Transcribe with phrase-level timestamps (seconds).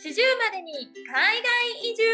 [0.00, 2.04] 四十までに海外移住。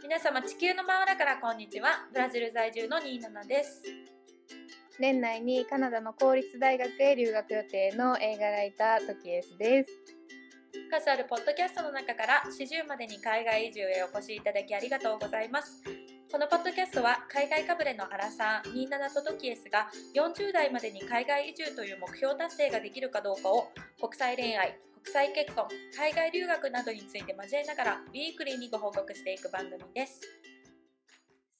[0.00, 2.06] 皆様地球の真裏からこんにちは。
[2.12, 3.82] ブラジル在住のニーナナです。
[5.00, 9.90] 年内にカナダの公立大学へ留学予定の映画ライタートキエスです。
[10.88, 15.82] 数あるポッドキャストの中から四十までに海外移住へお越しいただきありがとうございます。
[16.30, 25.64] このポッドキャストは海外かぶれのアラサー27とトキエスが40代までに海外移住という目標達成ができるかどうかを国際恋愛国際結婚
[25.96, 30.20] 海外留学などについて交えながらウィークリーにご報告していく番組です。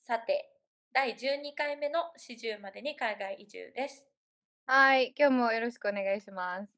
[0.07, 0.53] さて
[0.93, 4.05] 第12回目の始終までに海外移住です。
[4.67, 6.78] はい今日もよろしくお願いします。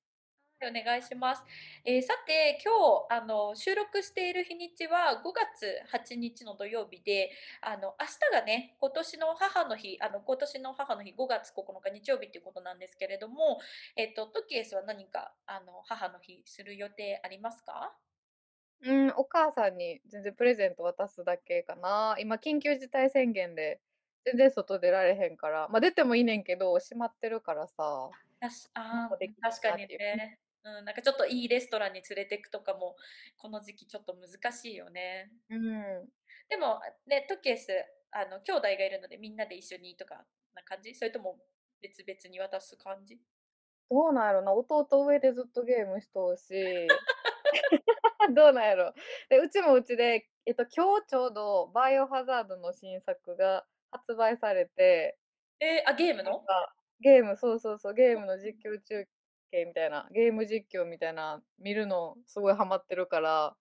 [0.63, 1.43] お願いします。
[1.85, 2.73] えー、さて今
[3.09, 7.31] 日あの収録している日にちは5月8日の土曜日で、
[7.63, 13.59] あの明日がね今年の母の日、あの今年の母の日5月9日日曜日ということなんですけれども、
[13.97, 17.93] えっ、とトキエスは何かあの母の日する予定ありますか？
[18.83, 22.17] うん、お母さんに全然プレゼント渡すだけかな。
[22.19, 23.81] 今緊急事態宣言で
[24.27, 28.11] 全然外出られへんから、まあ出てもいいねんけど閉まってるからさ。
[28.41, 29.09] たしあ
[29.41, 30.39] 確かにね。
[30.65, 32.97] うん、なんかちょっといいレストランに連れてくとかも、
[33.39, 35.31] この時期ちょっと難しいよね。
[35.49, 36.09] うん。
[36.49, 37.69] でも、ね、トケース、
[38.11, 40.95] あの、兄弟がいるのでみんなで一緒にとかな感じ？
[40.95, 41.39] それとも
[41.81, 43.19] 別々に渡す感じ？
[43.91, 46.53] どうなんやろな、弟上でずっとゲームしとうし。
[48.35, 48.95] どうなんやろ。
[49.29, 55.19] で、うちもうちで、えっと、今日ちょうどバイオハザードの新作が発売されて
[55.59, 56.43] えー、あ、ゲームの？
[57.01, 59.07] ゲーム、そうそうそう、ゲームの実況中
[59.51, 63.57] 系みたいな、ゲーム実況みたいな見るのすごいハマってるから、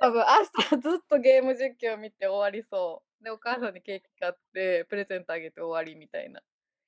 [0.00, 0.24] 多分
[0.70, 3.24] 明日ずっとゲーム実況見て終わりそう。
[3.24, 6.40] で、お母さんにケーキ買ってプレゼントあげて終わりみたいな。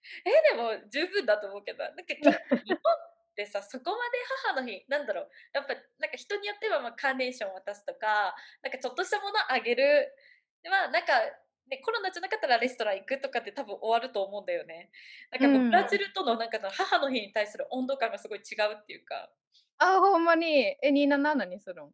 [0.24, 2.38] え、でも十分だと思うけど、なんか日本っ
[3.34, 10.14] てさ、そこまで母の日、なんだろう、やっぱなんか人によってはまあカーネーション渡すとか、なんかちょっとしたものあげる。
[10.64, 11.12] まあなんか
[11.68, 14.90] ね、コロナじゃなかったらレストラン行くとかって多分終わると思うんだよね。
[15.30, 19.30] なんかブラジルとのなんか母の日に対する温度感がすごい違うっていうか。
[19.78, 20.76] あ、ほんまに。
[20.82, 21.90] え、ニーナ何にするん？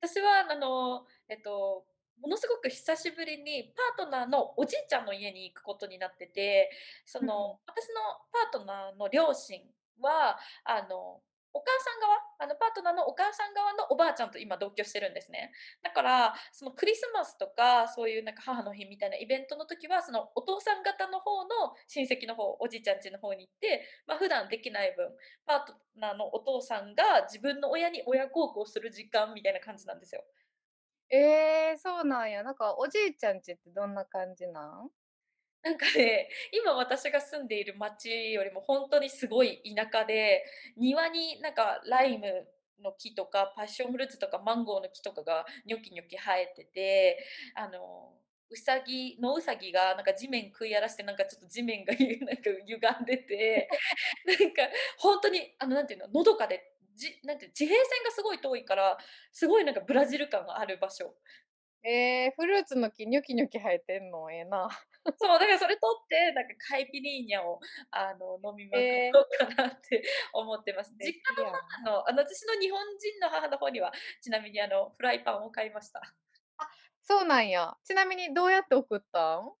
[0.00, 1.84] 私はあの、えっと、
[2.20, 6.70] ものすごく久しぶりにパートナーのおじいちゃんの家に行くことになってて、
[7.04, 8.00] その、私の
[8.50, 9.60] パートナーの両親
[10.00, 11.20] は、あの
[11.52, 15.52] お母さん側、あのパートナーのお母さん側のおばあちゃんと今同居してるんですね。
[15.82, 25.08] だから、そのクリスマスとか、そういうなんか母の日みたいなイベントの時は、そのお父さん方の方の親戚の方、おじいちゃん家の方に行って、まあ普段できない分、
[25.46, 30.24] パートナーのお父さんが自分の親に親孝行する時間みたいな感じなんですよ。
[31.12, 32.42] ええ、そうなんや。
[32.44, 34.90] なんかおじいちゃん家ってどんな感じなん？
[35.62, 40.42] なんかね、今私が住んでいる町よりも本当にすごい田舎で、
[40.76, 42.46] 庭になんかライム
[42.82, 47.18] の木とか、パッションフルーツとかマンゴーの木とかがニョキニョキ生えてて、
[47.54, 48.14] あの、
[48.48, 51.92] うさぎ野うさぎがなんか地面食い荒らして、なんかちょっと地面が
[52.24, 53.68] なんか歪んでて、
[54.24, 54.62] なんか
[54.96, 58.96] 本当にあの、なんていうの、のどかで、じなんて地平線がすごい遠いから、
[59.30, 61.14] すごいなんかブラジル感がある場所。
[61.82, 64.68] ええ、フルーツの木ニョキニョキ生えてんの、ええな。
[65.18, 67.60] そう、だからそれ取って、なんかカイピリーニャを、
[67.90, 70.02] あの、飲みまくええ、ろうかなって
[70.32, 70.94] 思ってます。
[70.98, 71.66] 素実家の。
[71.84, 73.92] 母の、あの、私の日本人の母の方には、
[74.22, 76.00] ちなみにあの、フライパンを買いました。
[76.58, 76.68] あ、
[77.02, 77.76] そうなんや。
[77.84, 79.52] ちなみにどうやって送ったん？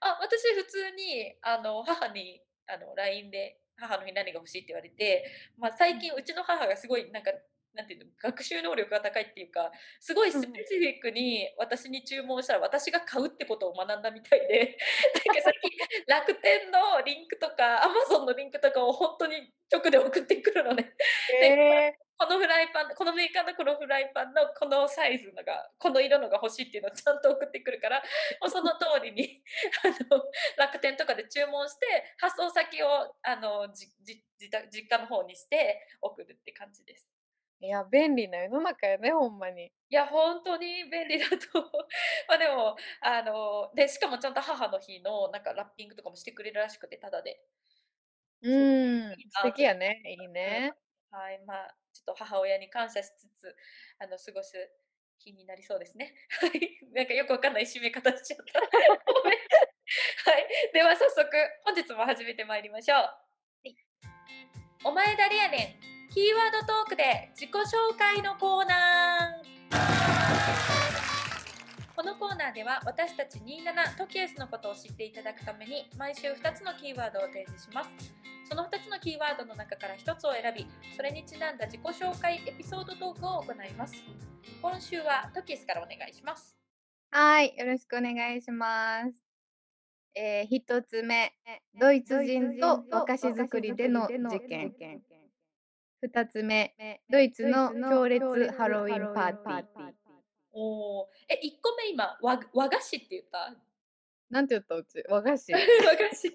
[0.00, 6.08] あ、私普通に、あの、母に、あの、LINE で、母の日何が欲しいって言われて、まあ、最うん。
[6.08, 7.30] 近うちの母がすごいなんか、
[7.78, 10.66] なんていうの、学習能力が高いっていうか、すごいスペ。
[10.66, 14.76] シフィックに私に注文したら、私が買うってことを学んだみたいで、
[15.24, 15.70] なんか最近
[16.08, 20.82] 楽天のリンクとか、Amazon のリンクとかをほんとに直で送ってくるのね。
[20.82, 20.96] で、こ
[21.38, 21.98] ええ。
[22.18, 28.02] このフライパンこのメーカーのこのフライパンのこのサイズのが、この色のが欲しいっていうのをちゃんと送ってくるから、
[28.40, 29.40] もうその通りに
[29.86, 30.24] あの、
[30.56, 31.86] 楽天とかで注文して、
[32.18, 34.20] 発送先をあの、じじ
[34.68, 37.17] 実家の方にして送るって感じです。
[37.60, 39.66] いや、便利な世の中やね、ほんまに。
[39.66, 41.36] いや、ほんとに便利だと。
[42.28, 47.40] ま、でも、あの、で、しかもちゃんと母の日のなんかラッピングとかもしてくれるらしくて、タダで。
[48.42, 50.72] うそう、ーん、素いいなと敵やね、いいね。
[51.10, 53.56] まはい、まあ、ちょっと母親に感謝しつつ、
[53.98, 54.70] あの、過ごす
[55.18, 56.14] 日になりそうですね。
[56.40, 56.78] はい。
[56.92, 58.60] なんかよくわかんない締め方しちゃった。
[59.12, 59.38] ごめん。
[60.26, 60.70] はい。
[60.72, 61.28] では早速、
[61.64, 62.98] 本日も始めてまいりましょう。
[62.98, 63.14] は
[63.64, 63.76] い。
[64.84, 65.97] お前誰やねん。
[66.10, 69.48] キーワードトークで自己紹介のコーナー。
[71.94, 77.90] このコーナーでは私たち27トキエスのことを知っていただくために毎週2つのキーワードを提示します
[78.48, 80.66] その2つのキーワードの中から1つを選び、
[80.96, 83.94] それにちなんだ自己紹介エピソードトークを行います。
[84.62, 86.56] 今週はトキスからお願いします。
[87.10, 89.12] はい、よろしくお願いします。
[90.14, 91.34] えー、一つ目、
[91.78, 94.74] ドイツ人と和菓子作りでの事件。
[96.00, 96.76] 二つ目、
[97.10, 99.92] ドイツの強烈ハロウィンパーティー。
[100.52, 103.54] おお、え、1個目今和和菓子って言った？
[104.30, 105.52] なんて言ったうち、和菓子。
[105.54, 105.58] 和
[105.96, 106.28] 菓子。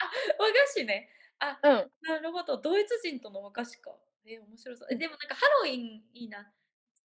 [0.00, 1.08] あ、和菓子ね。
[1.38, 1.90] あ、うん。
[2.02, 3.96] なるほど、ドイツ人との和菓子か。
[4.24, 4.88] え、面白そう。
[4.90, 5.82] え、でもなんかハロウィン
[6.12, 6.52] いいな。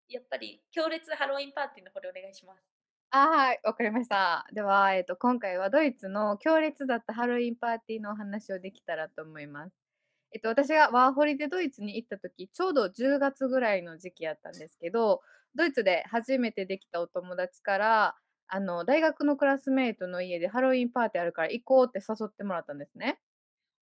[0.07, 2.63] やっぱり強烈ハロウィンパーティーの方でお願いします。
[3.09, 4.48] あ、はい、わかりました。
[4.54, 9.87] では、えっと、今回はドイツの強烈だったハロウィンパーティーのお話をできたらと思います。
[10.31, 15.21] えっと、私がワーホリでドイツに行った時、ちょうど10月ぐらいの時期やったんですけど、
[15.56, 18.15] ドイツで初めてできたお友達から、
[18.47, 23.19] あの、大学のクラスメイトの家でハロウィンパーティーあるから行こうって誘ってもらったんですね。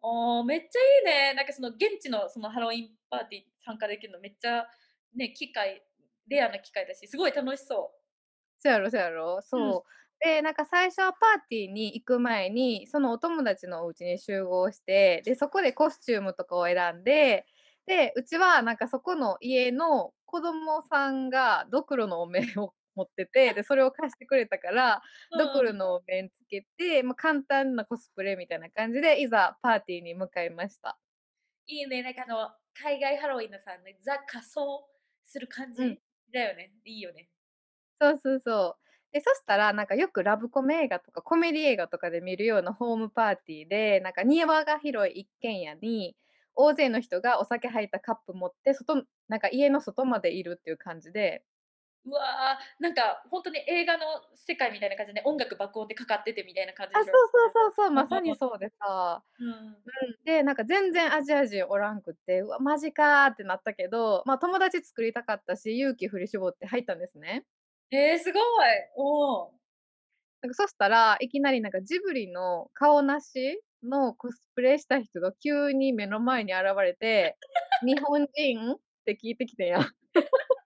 [0.01, 1.33] ああ、めっちゃいいね。
[1.33, 4.67] なんかその現地のそのハロウィンパーティー参加できるのめっちゃ
[5.15, 5.83] ね、機会
[6.27, 8.01] レアな機会だし、すごい楽しそう。
[8.59, 9.41] そうやろそうやろ。
[9.53, 9.79] うん。
[10.25, 17.45] で、なんか最初はパーティーに行く前に、そのお友達のお家に集合して、で、そこでコスチュームとかを選んで、
[17.85, 25.03] で、うちはなんかそこの家の子供さんがドクロのお面を持ってて、で、それを貸してくれたから、
[25.35, 25.75] ドクロうん。
[25.75, 30.97] のお面つけて、まあ、簡単なコスプレみたいな感じで、いざパーティーに向かいました。
[31.67, 34.89] いいね、なんかあの、海外ハロウィンのさ、ね、ザ仮装
[35.23, 35.97] する感うん。
[35.97, 36.01] じ
[36.31, 36.73] だよね。
[36.85, 37.29] いいよね。
[37.99, 38.84] そうそうそう。
[39.15, 46.17] で、そしたら、なんかよくラブコメ映画とかコメディ映画とかで見るようなホームパーティーで、なんか庭が広い一軒家に、
[46.53, 51.45] 大勢の人がお酒入ったカップ持って、外なんか家の外までいるっていう感じで
[52.05, 54.03] うわ、なんかほんとに映画の
[54.35, 57.11] 世界みたいな感じで、音楽爆音でかかっててみたいな感じあ、でしょ？
[57.11, 59.85] そうそうそうそう、まさに そうでさ、うん。
[59.85, 67.45] うん、で、なんか全然アジア人おらんくって、うわ、マジかってなったけど、ま、友達作りたかったし、勇気振り絞って入ったんですね。
[67.97, 68.43] ええ、すごい。
[68.95, 69.55] おお。
[70.41, 77.37] なんかそしたら、いきなりなんかジブリの顔なしのコスプレした人が急に目の前に現れて、
[77.81, 79.79] 「日本人？」って聞いてきてんや。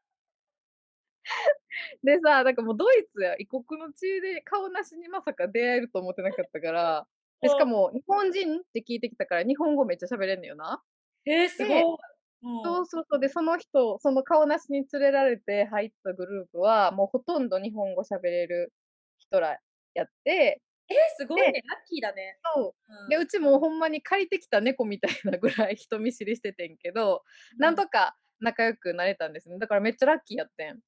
[2.04, 7.08] でさ、なんかもうドイツや異国の地で顔なしにまさか出会えると思ってなかったから、
[7.42, 7.70] で、しかうん。
[7.70, 10.82] も「日本人？」って聞いてきたから、日本語めっちゃ喋れんのよな。
[11.26, 12.00] ええ、すでごい。
[12.42, 12.78] うん。
[12.78, 18.74] そうそうそう、で、その人、その顔なしに連れられて入ったグループは、もうほとんど日本語喋れる
[19.20, 19.60] 人ら
[19.94, 22.40] やってえ、すごいでね、ラッキーだね。
[22.56, 22.76] そ
[23.08, 23.10] う。
[23.10, 23.24] で、うん。
[23.24, 27.24] うちもほんまに借りてきた猫みたいなぐらい人見知りしててんけど、
[27.60, 27.76] なうん。
[27.76, 29.58] んとか仲良くなれたんですね。
[29.60, 30.80] だからめっちゃラッキーやってん。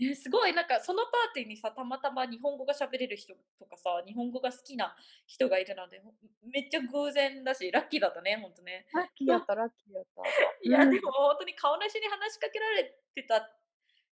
[0.00, 8.86] え、すごい、なんかそのパーティーにさ、たまたま日本語が喋れる人とかさ、日本語が好きな人がいるなんて、ほめっちゃ偶然だし、ラッキーだったね、ほんとね。
[8.92, 10.22] ラッキーやったラッキーやった。
[10.62, 11.00] いや、でうん。
[11.02, 13.40] もほんとに顔なしに話しかけられてた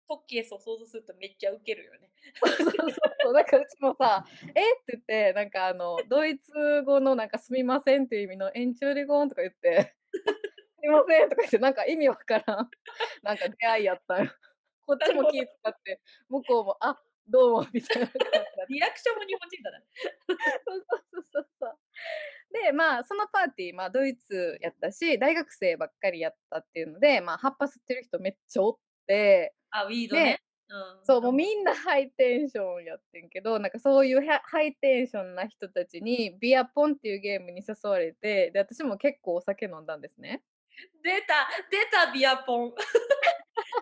[0.08, 2.12] トッケースを想像するとめっちゃウケるよね。
[2.36, 4.26] そうそうそうそう、なんかうちもさ、
[4.56, 9.96] 「え？」って言って、なんかあの、ドイツ語のなんかすみませんっていう意味のエンチューリゴンとか言って、
[10.80, 12.70] すいませんとか言って、なんか意味わからん、
[13.24, 14.32] なんか出会いやったんよ。
[14.86, 14.98] こっ。
[14.98, 16.98] ちも気使って、向こうも、「あ、
[17.28, 18.10] どうも」みたいな。
[18.70, 19.80] リアクションも日本人だな。
[20.66, 21.80] そうそうそうそう。
[22.54, 28.78] で、まあ、そのパーティー、まあ、ドイツやったし、大学生ばっかりやったっていうので、まあ、葉っぱ吸ってる人めっちゃおっ
[29.08, 30.24] て、あ、ウィードね。
[30.24, 30.40] で
[30.70, 31.06] うん。
[31.06, 40.44] そう、もうみんなハイテンションやってんけど、なんかそういうハハイテンションな人たちにビアポンっていうゲームに誘われて、で、私も結構お酒飲んだんですね。
[41.04, 42.74] 出た、出たビアポン。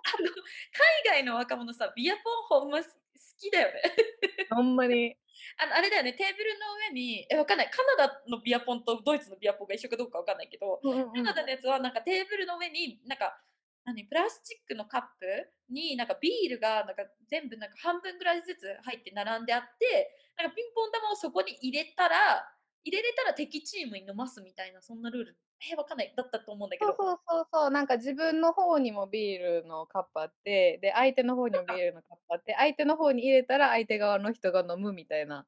[0.04, 2.22] あの、海外の若者さ、ビアポ
[2.58, 2.96] ンほんま、す好
[3.40, 3.82] きだよね。
[4.50, 5.18] ほんまに。
[5.58, 11.14] あの、あれだよね、テーブルの上に、え、わかんない、カナダのビアポンとドイツのビアポンが一緒かどうかわかんないけど、うんうんうん。
[11.14, 13.42] カナダのやつはなんかテーブルの上に、なんか、
[13.86, 22.54] 何、プラスチックのカップに、なんかビールがなんか全部なんか半分ぐらいずつ入って並んであって、なんかピンポン玉をそこに入れたら
[22.84, 25.38] 入れれたら敵チームに飲ますみたいな、そんなルール、
[25.72, 26.94] え、わかんない、だったと思うんだけど。
[26.94, 35.46] そうそうそうそう、なんか自分の方にもビールのカップあって、で、相手の方にもビールのカップあって、相手の方に入れたら相手側の人が飲むみたいな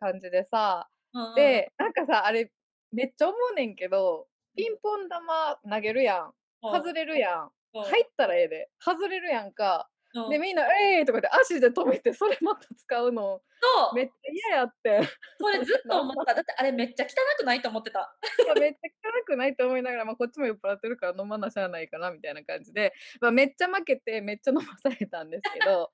[0.00, 1.18] 感じでさ、う
[1.56, 1.58] ん。
[1.58, 2.52] で、なんかさ、あれ、
[2.92, 4.64] めっちゃ思うねんけど、うん。
[4.64, 6.34] ピンポン玉投げるやん、
[6.70, 6.94] 外うん。
[6.94, 7.52] れるやん。
[7.80, 9.90] 入ったらええで、外れるやんか。
[10.28, 10.42] で、うん。
[10.42, 13.94] みんな「えい！」とか言って足で止めて、それまた使うのそう。
[13.94, 15.02] めっちゃ嫌やってん。
[15.40, 16.34] それずっと思った。
[16.34, 18.16] だってあれめっちゃ汚くないと思ってた。
[18.60, 25.92] めっちゃ汚くないと思いながら、ま、こっちも酔っ払ってるから飲まなしゃあないかなみたいな感じで、ま、めっちゃ負けて、めっちゃ飲まされたんですけど。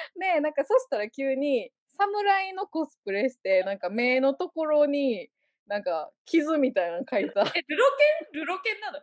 [0.20, 5.30] で、なんかそしたら急に侍のコスプレして、なんか目のところに、
[5.68, 7.42] なんか傷みたいなの描いた。
[7.42, 7.84] いえ、ルロ
[8.32, 8.40] ケン？
[8.40, 8.98] ルロケンなの？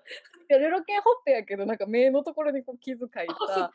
[0.53, 3.71] や、ルロケンほっぺやけど、なんか目のところにこう傷描いた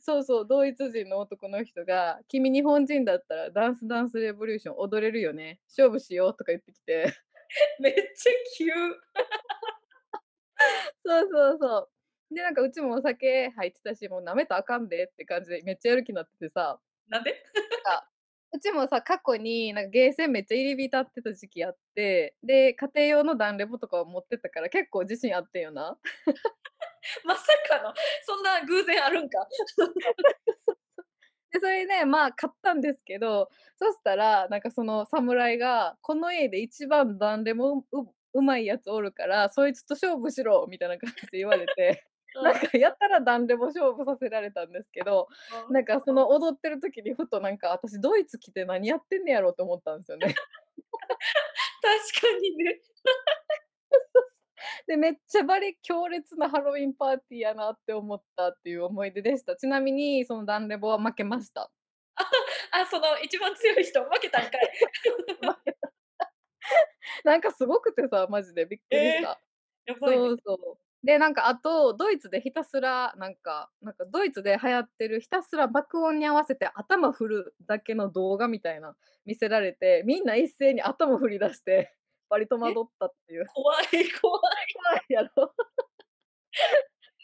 [0.00, 7.12] そうそう、ドイツ人の男の人が、君日本人だったらダンスダンスレボリューション踊れるよね、勝負しようとか言ってきて。
[7.80, 8.66] めっちゃ急。
[11.04, 11.90] そうそうそ
[12.30, 12.34] う。
[12.34, 16.80] で、なんかうちもお酒入ってたし、もう舐めたらあかんでって感じでめっちゃやる気なっててさ。
[17.08, 17.42] なんで？
[18.56, 25.98] うちもさ、過去になんかゲーセンめっちゃ入り浸ってた時期あって、で、家庭用のダンレボとかを持ってたから結構自信あってんよな。
[27.24, 27.92] まさかの、
[28.24, 29.46] そんな偶然あるんか。
[31.52, 37.84] で、それで、まあ、買ったんですけど、そしたら、なんかその侍が、この家で一番ダンレボう
[38.32, 42.06] 上手いやつおるから、そいつと勝負しろみたいな感じで言われて、
[42.40, 42.58] なんうん。
[42.58, 45.28] かやたらダンレボ勝負させられたんですけど。
[45.70, 50.34] なんかその踊ってる時にふとなんか、私ドイツ来て何やってんねやろと思ったんですよね。
[51.82, 52.80] 確かにね。
[54.88, 59.56] で、めっちゃバリ強烈なハロウィンパーティーやなって思ったっていう思い出でした。
[59.56, 61.70] ちなみにそのダンレボは負けました。
[62.72, 64.60] あ、その一番強い人、負けたんかい。
[67.24, 69.40] なんかすごくてさ、マジでびっくりしえ、た。
[69.86, 70.22] やばいね。
[70.22, 70.78] そうそう。
[71.06, 81.94] で、なんかあと、ドイツでひたすら、なんかなんかドイツで流行ってるひたすら爆音に合わせて頭振るだけの動画みたいな見せられて、みんな一斉に頭振り出して、
[82.28, 82.58] バリ戸え？
[82.58, 83.46] 惑ったっていう。
[83.54, 84.10] 怖い怖い。
[84.20, 84.38] 怖
[84.98, 85.54] いやろ。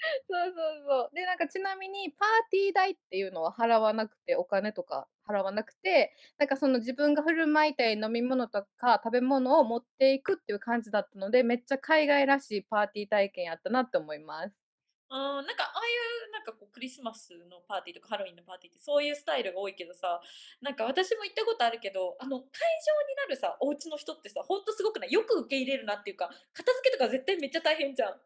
[0.28, 1.14] そうそうそう。
[1.14, 14.56] で、なんかちなみにパーティー代っていうのは払わなくて、お金とか払わなくて、なんかその自分が振る舞いたい飲み物とか食べ物を持っていくっていう感じだったので、めっちゃ海外らしいパーティー体験やったなって思います。
[15.08, 20.20] ああ、なんかああいうなんかこうクリスマスのパーティーとかハロウィンのパーティーってそういうスタイルが多いけどさ、
[20.62, 22.48] なんか私も行ったことあるけど、あの会場
[23.08, 28.20] になるさ、お家の人ってさ、ほんとすごくない、よく受け入れるなっていうか、片付けとか絶対めっちゃ大変じゃん。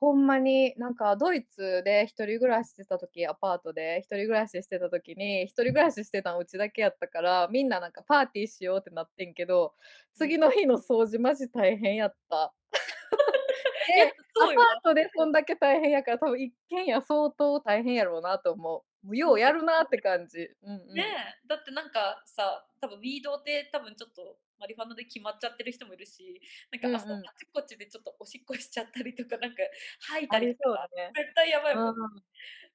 [0.00, 9.74] ほんまに、なんかドイツで一人暮らししてた時、アパートで一人暮らししてた時に、一人暮らししてたんうちだけやったから、みんななんかパーティーしようってなってんけど、
[10.22, 10.28] うん。
[10.28, 12.54] 次の日の掃除マジ大変やった。
[13.94, 14.54] いや、で、アパー。
[14.84, 19.06] トでそんだけ大変やから、多分一軒家相当大変やろうなと思う。
[19.06, 20.50] もうようやるなって感じ。
[20.62, 20.98] うんねうん。
[21.00, 21.04] え、
[21.46, 26.40] だってなんかさ、多分ウィードって多分ちょっとマリファナで決まっちゃってる人もいるし、
[26.70, 27.26] なんかあうんうん。
[27.26, 29.62] あちこちでちょっとおしっこしちゃったりとか、なんか
[30.00, 31.10] 吐いたありりとか、そうね。
[31.16, 31.88] 絶対やばいもん。
[31.88, 31.96] うん。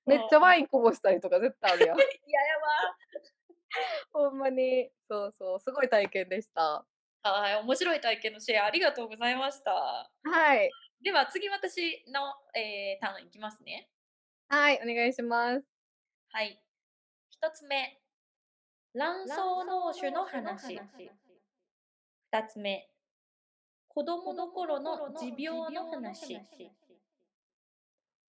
[0.05, 0.43] めっちゃうん。
[0.43, 1.97] ワインこぼしたりとか絶対あるやん。
[1.97, 2.05] 嫌
[2.41, 2.97] やわ。
[4.11, 4.89] ほんまに。
[5.07, 6.85] そうそう、すごい体験でした。
[7.23, 9.71] はい、面白い体験のシェアありがとうございました。
[9.71, 10.69] はい。
[11.01, 13.89] では次私の、えーターンいきますね。
[14.47, 15.65] はい、お願いします。
[16.29, 16.61] はい。
[17.43, 17.99] 1つ目、
[18.93, 20.79] 卵巣脳腫の話。
[22.35, 22.43] 話。
[22.43, 22.89] 2つ目、
[23.87, 26.35] 子供子の頃の持持病の話。
[26.35, 26.71] 話。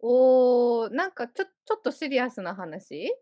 [0.00, 3.12] おお、なんかちょちょっとシリアスな話？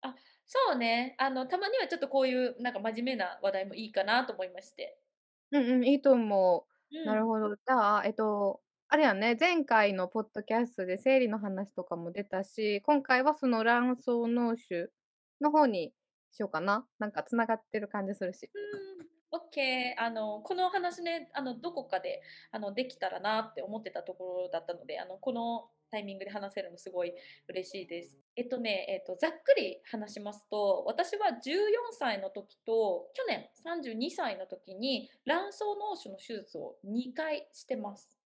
[0.00, 0.14] あ、
[0.46, 1.14] そうね。
[1.18, 5.02] あの、たまにはちょっとこういうなんか真面目な話題もいいかなと思いまして。
[5.50, 7.06] うんうん、いいと思うう。
[7.06, 7.26] なるん。
[7.26, 7.54] ほど。
[7.56, 14.92] じゃあ、えっと、あれやね、前回のポッドキャストで生理の話とかも出たし、今回はその卵巣脳腫
[15.40, 15.94] の方に
[16.32, 16.86] しようかな。
[16.98, 18.50] なんか繋がってる感じするし。
[18.54, 20.02] うん、オッケー。
[20.02, 27.12] あの、このお話ね、あの、どこかで、あの、できたらなって思ってたところだったので、あの、このタイミングで話せるのすごい
[27.48, 28.18] 嬉しいです。
[28.36, 38.18] えっとね、えっと、ざっくり話しますと、私は14歳の時と、去年32歳の時に卵巣脳腫の手術を2回してます。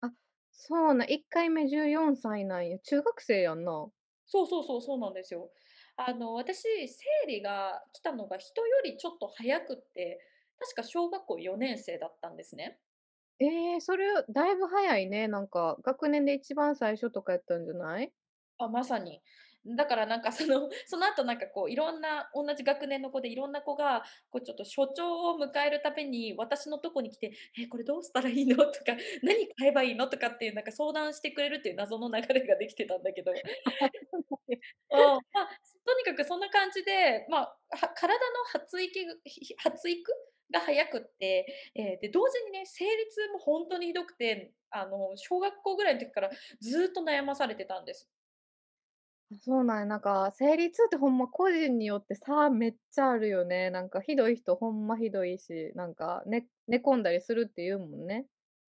[0.00, 0.10] あ、
[0.52, 2.78] そうな、1回目14歳なんや。
[2.78, 3.88] 中学生やんな。
[4.26, 5.50] そうそうそう、そうなんですよ。
[5.96, 10.20] あの、私、生理が来たのが人よりちょっと早くって、
[10.58, 12.80] 確か小学校4年生だったんですね。
[13.38, 15.28] ええ、それだいぶ早いね。
[15.28, 18.12] なんか学年で一番最初とかやったんじゃない？
[18.58, 19.22] あ、まさに。
[19.76, 33.32] だからなんかその、その後なんかこういろんな同じ学年の子でいろんな子が、こうちょっと所長を迎えるために私のとこに来て、「え、これどうしたらいいの？」とか、「何買えばいいの？」とかっていうなんか相談してくれるっていう謎の流れができてたんだけど。
[34.92, 35.00] うん、
[35.32, 35.48] まあ、
[35.84, 39.22] とにかくそんな感じで、まあ、は体の発育
[39.58, 40.12] 発育
[40.58, 48.10] が早くって、ええ、で、同時にね、生理痛もほんとにひどくて、あの、小学校ぐらいの時からずっと悩まされてたんです。
[49.32, 49.86] あ、そうなんや。
[49.86, 53.70] なんか生理痛ってほんま個人によって差めっちゃあるよね。
[53.70, 58.26] なんかひどい人ほんまひどいし、なんかね寝込んだりするって言うもんね。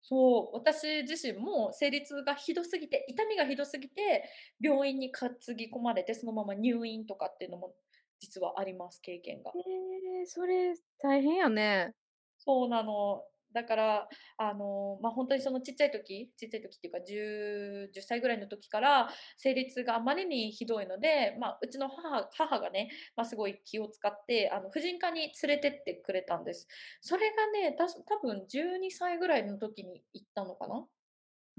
[0.02, 4.30] そう、私自身も生理痛がひどすぎて、痛みがひどすぎて、
[4.62, 7.76] 病院に担ぎ込まれて、そのまま入院とかっていうのも
[8.20, 9.56] 実はあります、経験が。
[9.56, 11.96] ええ、それ大変やね。
[12.38, 13.26] そうなの。
[13.52, 26.68] だから、あの、ま、ほんとにそのちっちゃい時ちっちゃい時っていうか、10、10歳ぐらいの時から生理痛があまりにひどいので、ま、うちの母母がね、ま、すごい気を使って、あの、婦人科に連れてってくれたんです。
[27.02, 30.88] それがね、たし多分12歳ぐらいの時に行ったのかな。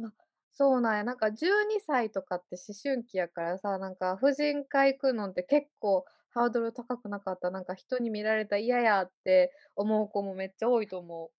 [0.02, 0.12] あ、
[0.52, 1.05] そうなんや。
[1.05, 7.51] なんか12歳とかって思春期やからさ、なんか婦人科行くのって結構ハードル高くなかった？
[7.51, 11.31] なんか人に見られたら嫌やって思う子もめっちゃ多いと思う。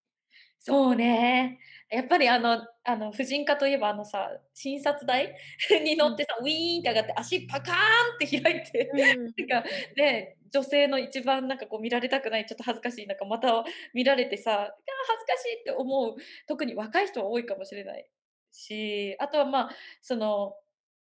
[0.64, 1.60] そうね。
[1.90, 5.36] やっぱりあのあの婦人科といえばあのさ、診察台
[5.84, 6.12] にうん。
[6.12, 7.78] 乗ってさ、ウィーンって上がって足パカーン
[8.28, 9.34] って開いて、うんうんうん。
[9.50, 13.64] なんかね、女性の一番なんかこう見られたくない、ちょっと恥ずかしい中、また
[13.96, 14.72] 見られてさ、「ああ、
[15.08, 16.16] 恥ずかしい」って思う、
[16.48, 18.08] 特に若い人は多いかもしれない
[18.52, 19.72] し、あとは、ま、
[20.02, 20.56] その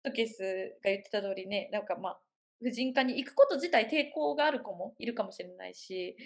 [0.03, 2.19] トキエスが言ってた通りね、なんか、ま、
[2.61, 6.17] 婦人科に行くこと自体抵抗がある子もいるかもしれないし、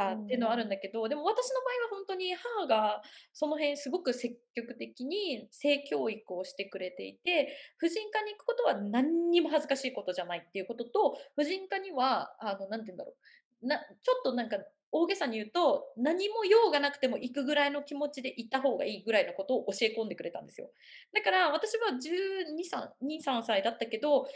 [0.00, 0.68] うあ、っていうのはあるん。
[0.68, 3.02] だけど、でも私の場合はほんとに母が
[3.32, 13.14] その辺すごく積極的に性教育をしてくれていて、婦人科に行くことは何にも恥ずかしいことじゃないっていうことと、婦人科にはあの、何て言うんだろ
[13.62, 14.58] う、なちょっとなんか
[15.02, 20.70] 大げさに言うと、何も用がなくても行くぐらいの気持ちで行った方がいいぐらいのことを教え込んでくれたんですよ。
[21.12, 24.28] だから私は12、3、2、3歳だったけど、ふ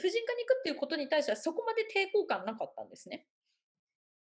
[0.00, 3.26] 婦人科に行くっていうことに対してはそこまで抵抗感なかったんですね。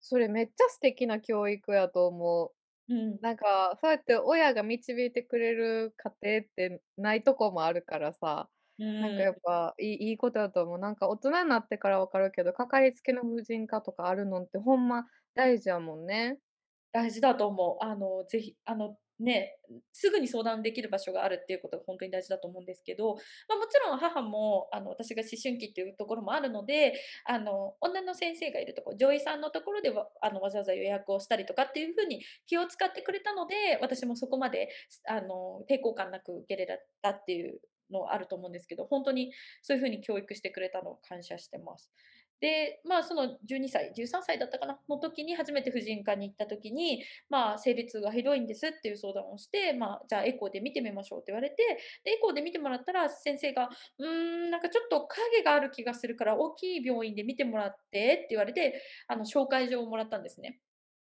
[0.02, 2.52] それめっちゃ素敵な教育やと思う。
[2.88, 3.20] うん。
[3.20, 9.36] なんか、そうやって親が導いてくれる家庭ってないとこもあるからさ、うなんかやっ。
[9.44, 10.78] ぱいいいいことだと思う。
[10.78, 16.40] なんか大人になってから分かるけど、かかりつけの婦人科とかあるのってほんま大事やもんね。
[16.92, 17.84] 大事だと思う。
[17.84, 19.58] あの、ぜひ、あの、ね、
[19.92, 23.14] すぐに相談できる場所があるっていうことがほんとに大事だと思うんですけど、
[23.48, 34.68] ま、もちろん母もあの、私が思春期っていうところもあるので、あの、女の先生がいるとこ、獣医さんのところでは、あの、わざわざ予約をしたりとかっていう風に気を使ってくれたので、私もそこまで、
[35.08, 41.90] あの、抵抗感なく受けれられたっていうのあると思うんですけど、ほんとにそういう風に教育してくれたのを感謝してます。
[42.40, 51.56] で、まあ、その12歳、13歳だったかな、の時に初めて婦人科に行った時に、まあ、生理痛がひどいんですっていう相談をして、まあ、じゃあエコーで見てみましょうって言われて、
[52.04, 54.08] で、エコーで見てもらったら先生が、「うー
[54.48, 60.60] ん、なんかちょっと影がある気がするから大きい病院で見てもらって」って言われて、あの、紹介状をもらったんですね。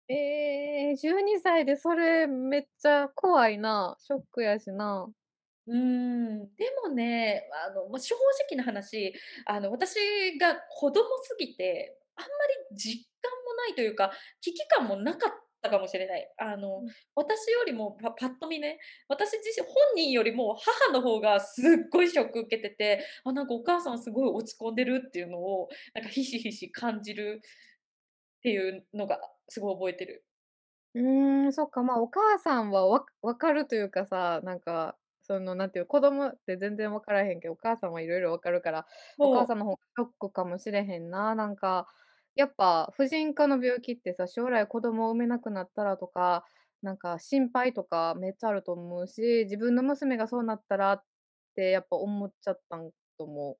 [0.08, 5.10] ええ、12歳でそれめっちゃ怖いな、ショックやしな。
[5.68, 8.16] うーん、でもね、あの、ま、正
[8.50, 9.14] 直な話、
[9.46, 9.96] あの、私
[10.40, 12.30] が子供すぎて、あんま
[12.72, 16.30] り実感もないというか、危機感もなかったかもしれない。
[16.38, 16.96] あの、うん。
[17.16, 27.42] 私よりも、ぱぱっと見ね、私自身本人よりも母の方がすっごいショック受けてて、あ、なんかお母さんすごい落ち込んでるっていうのを、なんかひしひし感じる
[28.40, 30.24] っていうのがすごい覚えてる。
[30.96, 34.98] うーん、そっか、ま、お母さんはわ分かるというかさ、なんか、
[35.30, 38.88] その、なんていう、子供って全然分からへんけど、お母さんは色々分かるから、
[39.18, 39.30] お。
[39.30, 41.36] 母さんの方がショックかもしれへんな。
[41.36, 41.88] なんか、
[42.36, 46.46] やっぱ婦人科の病気ってさ、将来子供を産めなくなったらとか、
[46.82, 51.04] なんか心配とかめっちゃあると思うし、自分の娘がそうなったらっ
[51.56, 53.60] てやっぱ思っちゃったんと思う。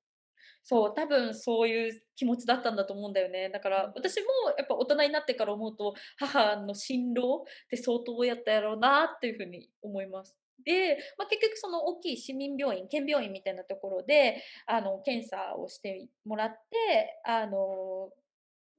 [0.62, 3.48] そう、多分そういう気持ちだったんだと思うんだよね。
[3.50, 4.10] だからうん。
[4.10, 4.26] 私も
[4.58, 10.39] やっぱ大人になってから思うと、母の心労って相当やったやろうなっていう風に思います。
[10.64, 18.10] で、まあ、結局その大きい市民病院、県病院みたいなところで、あの、検査をしてもらって、あの、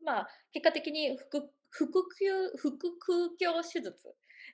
[0.04, 2.02] まあ、結果的にふく腹腔
[2.58, 3.96] 腹腔鏡手術。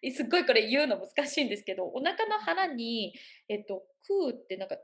[0.14, 3.14] すっごいこれ言うの難しいんですけど、お腹の腹に、
[3.48, 4.78] えっと、腔ってなんか、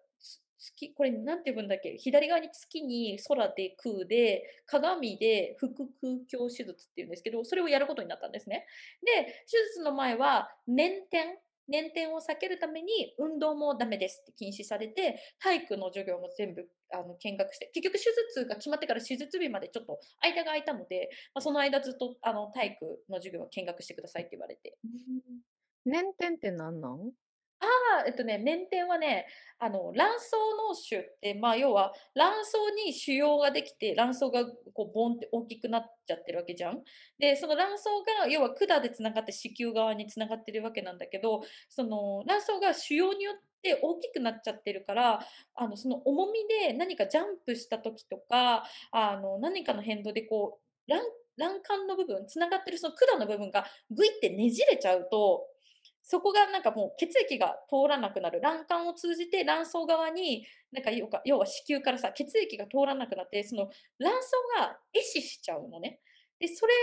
[0.57, 5.87] 月これ何て読むんだっけ、左側に月に空で腔で、鏡で腹腔
[6.31, 8.65] 鏡手術っていうんですけど、それをやることになったんですね。
[9.03, 17.99] で、手術の前は捻転捻転を避けるために運動もダメですって禁止されて、体育の授業も全部、あの、見学して、結局手
[18.33, 24.77] 術が決まってから手術日までちょっと間が空いたので、まあ、その間ずっと、あの、体育の授業を見学してくださいって言われて。
[25.85, 26.35] 年点。
[26.35, 27.11] って何なん？
[27.63, 29.27] ああ、えっとね、捻転はね、
[29.59, 32.53] あの、卵巣嚢腫って、まあ、要は卵巣
[32.85, 36.81] に腫瘍ができて、卵巣がこうボンって大きくなっちゃってるわけじゃん。
[37.19, 37.83] で、その卵巣
[38.21, 45.19] が要は管で繋がって子宮側に繋がってるわけなんだけど、その卵巣が腫瘍によって大きくなっちゃってるから、
[45.55, 50.91] あの、その重みで何かジャンプした時とか、あの、何かの変動でこう、
[51.37, 55.47] 卵管の部分、繋がってるその管の部分がぐいってねじれちゃうと、
[56.05, 58.41] そこがなんかもう血液が通らなくなる。
[58.41, 66.01] 卵管を通じて卵巣側に、なんか要は子宮からさ、血液が通らなくなって、その卵巣が壊死しちゃうのね。
[66.39, 66.73] で、それ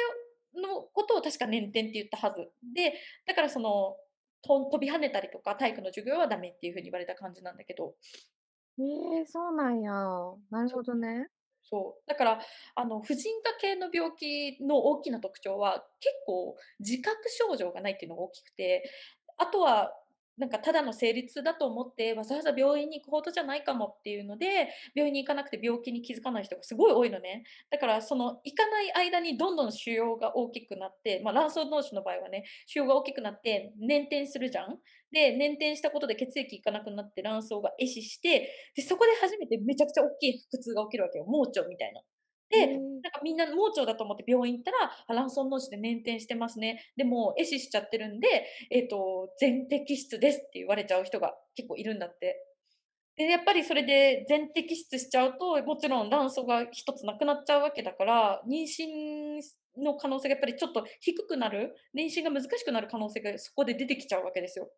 [0.54, 2.50] のことを確か捻転って言ったはず。
[2.74, 2.94] で、
[3.26, 3.96] だからその、
[4.42, 7.94] 飛び跳ねたりとか、体育の授業はダメっていう風に言われた感じなんだけど。
[8.78, 9.92] ええ、そうなんや。
[10.50, 10.70] なる。
[10.70, 11.28] ほどね。
[11.70, 12.08] そう。
[12.08, 12.40] だから、
[12.74, 18.90] あの、婦人科系の病気の大きな特徴は、結構自覚症状がないっていうのが大きくて、
[19.38, 19.92] あとは、
[20.38, 27.44] なんかただの生理痛だと思って、わざわざ病院に行くほどじゃないかもっていうので、病院に行かなくて病気に気づかない人がすごい多いのね。
[27.70, 34.78] だからその行かない間にどんどん腫瘍が大きくなって、まあ、卵巣嚢腫の場合はね、腫瘍が大きくなって捻転するじゃん。
[35.12, 41.24] で、捻転したことで血液いかなくなって卵巣が壊死して、で、そこで初めてめちゃくちゃ大きい腹痛が起きるわけよ。
[41.26, 42.00] 盲腸みたいな。
[42.50, 42.78] で、ええ。
[43.02, 46.84] なんかみんな盲腸だと思って病院行ったら、あ、卵巣嚢腫で捻転してますね。
[46.96, 48.28] でも壊死しちゃってるんで、
[48.70, 52.44] えっと、全摘出ですって言われちゃう人が結構いるんだって。
[53.16, 64.70] で、やっぱりそれで全摘出しちゃうと、もちろん卵巣が一つなくなっちゃうわけだから、妊娠の可能性がやっぱりちょっと低くなる、妊娠が難しくなる可能性がそこで出てきちゃうわけですよ。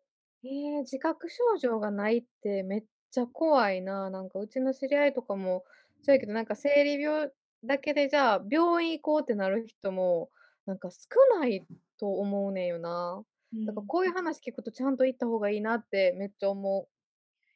[0.43, 4.09] ええ、自覚症状がないってめっちゃ怖いな。
[4.09, 5.63] なんかうちの知り合いとかも、
[6.01, 7.31] そうやけどなんか生理病
[7.63, 10.31] だけでじゃあ病院行こうってなる人も、
[10.65, 10.99] なんか少
[11.39, 11.65] ない
[11.97, 13.23] と思うねんよな。
[13.65, 13.87] だからうん。
[13.87, 16.89] こういう話聞くとちゃんと行った方がいいなってめっちゃ思う。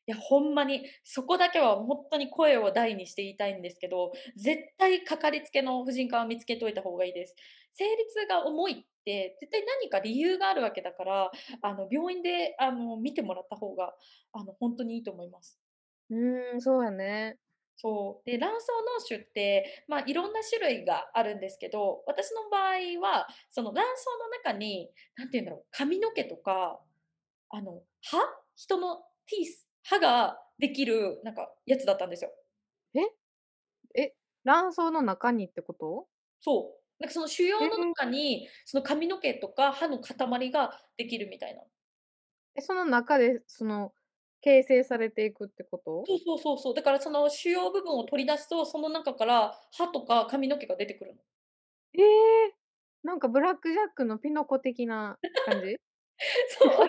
[0.07, 7.35] いや、ほんまに、そこだけはほんとに声を大にして言いたいんですけど、絶対かかりつけの婦人科は見つけといた方がいいです。
[7.73, 13.95] 生理痛が重いって、絶対何か理由があるわけだから、あの、病院で、あの、見てもらった方が、
[14.31, 15.57] あの、ほんとにいいと思います。
[16.09, 17.39] うーん、そうやね。
[17.79, 18.29] そう。
[18.29, 18.65] で、卵巣
[19.05, 26.81] 嚢腫って、まあ、いろんな種類があるんですけど、私の場合は、その卵巣の中に、何て言うんだろう、髪の毛とか、
[27.49, 28.19] あの、歯？
[28.55, 32.31] 人のティース歯ができる、なんか、やつだったんですよ。
[32.93, 32.99] え？
[34.01, 36.07] え、卵巣の中にってこと？
[36.41, 36.83] そう。
[36.99, 37.97] なんかその腫瘍のええ。
[38.03, 41.63] 中に、その髪の毛とか歯の塊ができるみたいな。
[42.55, 43.93] え、その中で、その、
[44.41, 46.05] 形成されていくってこと？
[46.05, 46.73] そうそうそうそう。
[46.73, 51.21] だからその腫瘍部分を取り出すと、その中から歯とか髪の毛が出てくるの。
[51.93, 52.53] ええ！
[53.03, 55.77] なんかブラックジャックのピノコ的な感じ？
[56.59, 56.87] そう、私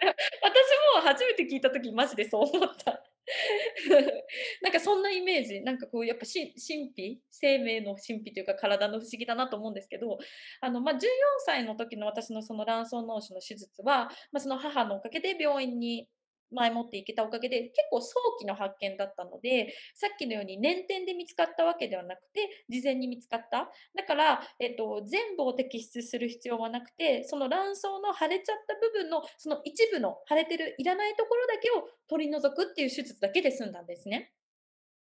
[0.96, 3.04] も初めて聞いた時マジでそう思った。
[4.62, 7.22] なんかそんなイメージ、なんかこうやっぱし神秘？
[7.30, 10.18] 生命の神秘というか体の不思議だなと思うんですけど、
[10.60, 10.98] あの、ま、14
[11.44, 16.08] 歳の時の私のその卵巣嚢腫の手術は、ま、その母のおかげで病院に
[16.50, 23.70] 前もって行けたおかげで、結構早期の発見だったので、さっきのように捻転で見つかったわけではなくて、事前に見つかった。
[23.96, 34.32] だから、えっと、全部を摘出する必要はなくて、その卵巣の腫れちゃった部分の、その一部の腫れてるいらないところだけを取り除くっていう手術だけで済んだんですね。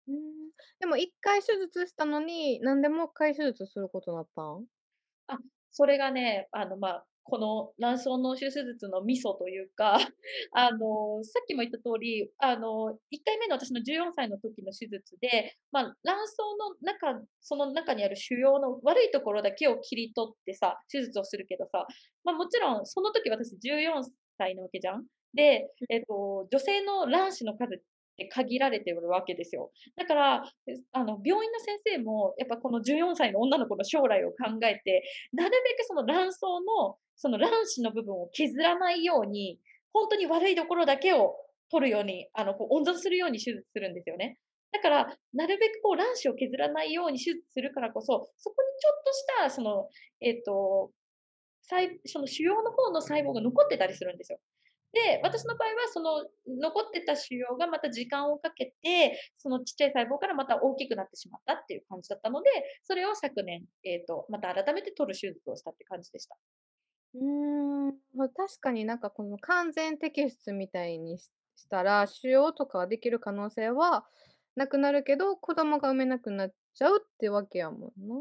[0.07, 0.51] うーん。
[0.79, 4.67] でも1回手術したのに、なんでもう1回手術することなったん？
[5.27, 5.37] あ、
[5.71, 9.95] それがね、あの、ま、この卵巣嚢腫手術のミソというか、
[10.53, 21.85] あの、さっきも言った通り、あの、1回目の私の14歳の時の手術で、ま、卵巣の中その中にある腫瘍の悪いところだけを切り取ってさ、手術をするけどさ、
[22.23, 23.91] ま、もちろんその時私14
[24.37, 25.05] 歳なわけじゃん。
[25.33, 25.87] で、うん。
[25.89, 27.81] えっと、女性の卵子の数
[28.17, 29.71] って限られてるわけですよ。
[29.95, 30.43] だから、
[30.91, 35.03] あの、病院の先生もやっぱこの14歳の女の子の将来を考えて、
[35.33, 39.59] なるべくその卵巣の、その卵子の部分を削らないように、
[39.93, 41.35] ほんとに悪いところだけを
[41.71, 44.37] 取るように、あの、こう温存するように手術するんですよね。
[44.71, 49.87] だから、なるべくこう卵子を削らないように手術するからこそ、そこにちょっとしたその、
[50.21, 50.91] えっと、
[52.05, 54.39] その腫瘍の方の細胞が残ってたりするんですよ。
[54.93, 62.49] で、私の場合はその残ってた腫瘍がまた時間をかけて、そのちっちゃい細胞からまた大きくなってしまったっていう感じだったので、
[62.83, 66.37] それを昨年、えっと、また改めて取る手術をしたって感じでした。
[67.13, 67.93] うん、
[68.35, 71.31] 確かになんかこの完全摘出みたいにし
[71.69, 74.05] たら、腫瘍とかはできる可能性は
[74.55, 78.15] なくなるけど、子供が産めなくなっちゃうってわけやもんな。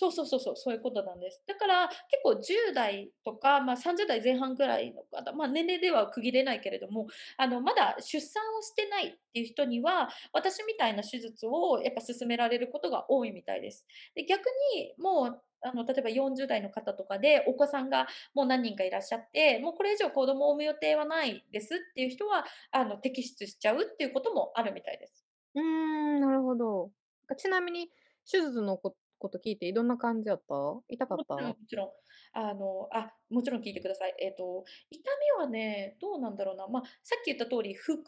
[0.00, 1.42] そうそうそうそう、そういうことなんです。
[1.46, 13.84] だから結構10代とか、まあ、30代前半ぐらいの方、まあ、年齢では区切れないけれども、あの、まだ出産をしてないっていう人には、私みたいな手術をやっぱ勧められることが多いみたいです。
[14.14, 25.26] で、逆にもう、あの、例えば40代の方とかで、お子さんがもう何人かいらっしゃって、もうこれ以上子供を産む予定はないですっていう人は、あの、摘出しちゃうっていうこともあるみたいです。
[25.54, 26.90] うーん、なるほど。
[27.36, 27.90] ちなみに
[28.30, 30.54] 手術のここと聞いてどんな感じやった？
[30.88, 31.58] 痛かっもちろんもた？
[31.68, 31.90] ちろん。
[32.32, 34.14] あの、あ、もちろん聞いてください。
[34.20, 35.02] えっと、痛
[35.38, 37.98] みはね、どうなんだろうな、ま、さっき言った通り、腹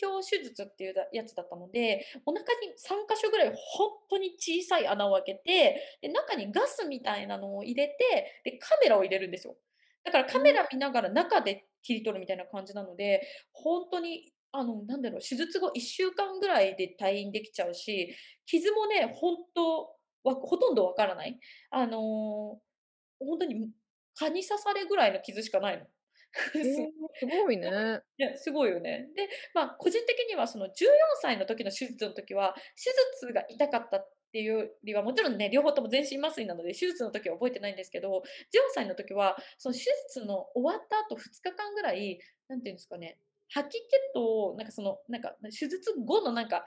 [0.00, 9.56] 鏡手術っていうだやつだったので、お腹に3箇所ぐらいほんとに小さい穴を開けて、で、中にガスみたいなのを入れて、で、カメラを入れるんですよ。
[10.04, 10.54] だからカメうん。
[10.54, 18.14] ラ見ながら中で切り取るみたいな感じなので、ほんとにあの、なんだろう、手術後1週間ぐらいで退院できちゃうし、
[18.46, 19.88] 傷もね、ほんと、わ
[20.32, 21.38] ほとんどわからない。
[21.70, 23.70] あの、ほんとに、ん、
[24.16, 25.86] 蚊に刺されぐらいの傷しかないの。
[26.52, 27.70] すごへえ、すごいね。
[28.18, 29.08] ね、すごいよね。
[29.14, 32.90] で、ま、個人的にはその14歳の時の手術の時は、手
[33.24, 38.10] 術が痛かったっていうよりは、もちろんね、両方とも全身麻酔なので、手術の時は覚えてないんですけど、
[38.50, 43.18] 14歳の時は、その手術の終わった後2日間ぐらい、なんていうんですかね、
[43.50, 46.64] 吐き気と、なんかその、なんか、な手術後のなんか、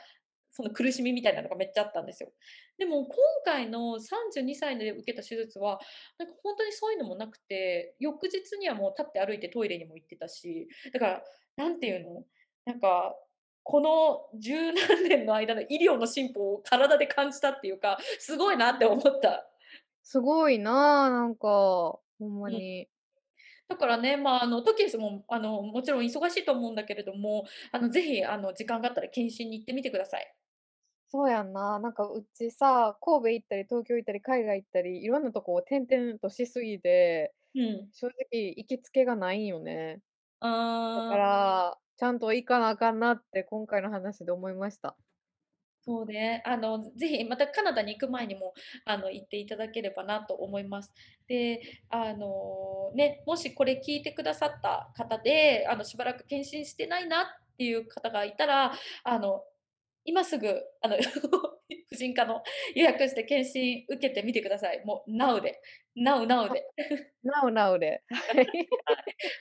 [0.57, 2.31] その苦しみみたいなのがめっちゃあったんですよ。
[2.79, 3.15] でも今
[3.45, 5.79] 回の32歳で受けた手術は、
[6.17, 11.23] なんかほんとにそういうのもなくて、翌日にはもう立って歩いてトイレにも行ってたし、だから、
[11.57, 12.25] なんていうの、
[12.65, 13.15] なんか、
[13.61, 19.47] この十何年の間の医療の進歩を体で感じたっていうか、すごいなって思った。
[20.01, 22.53] すごいな、なんか、ほんまうん。
[22.53, 22.87] に。
[23.67, 30.36] だからね、ま、あの、トキエスも、あの、もちろん忙しいと思うんだけれども、あの、ぜひ、あの、時間があったら検診に行ってみてください。
[31.09, 31.79] そうやんな。
[31.79, 37.91] なんかうちさ、神戸行ったり東京行ったり海外行ったり、いろんなとこを転々としすぎて、うん。
[37.93, 38.15] 正直
[38.57, 40.01] 行きつけがないんよね。
[40.93, 41.27] だかああ。
[41.75, 44.97] ら、ちゃんと行かなあかんなって今回の話で思いました。
[45.81, 48.53] そうね、あの、ぜひまたカナダに行く前にも、
[48.85, 50.91] あの、行っていただければなと思います。
[51.27, 57.25] で、あの、ね、もしこれ聞いてくださった方で、あの、しばらく検診してないなっ
[57.57, 59.43] ていう方がいたら、あの、
[60.07, 60.97] 今すぐ、あの、
[61.89, 62.43] 婦人科の
[62.75, 64.83] 予約して検診受けてみてください。
[64.85, 65.61] もう Now で。
[65.97, 66.65] Now Now あ、で。
[67.23, 68.03] Now Now で。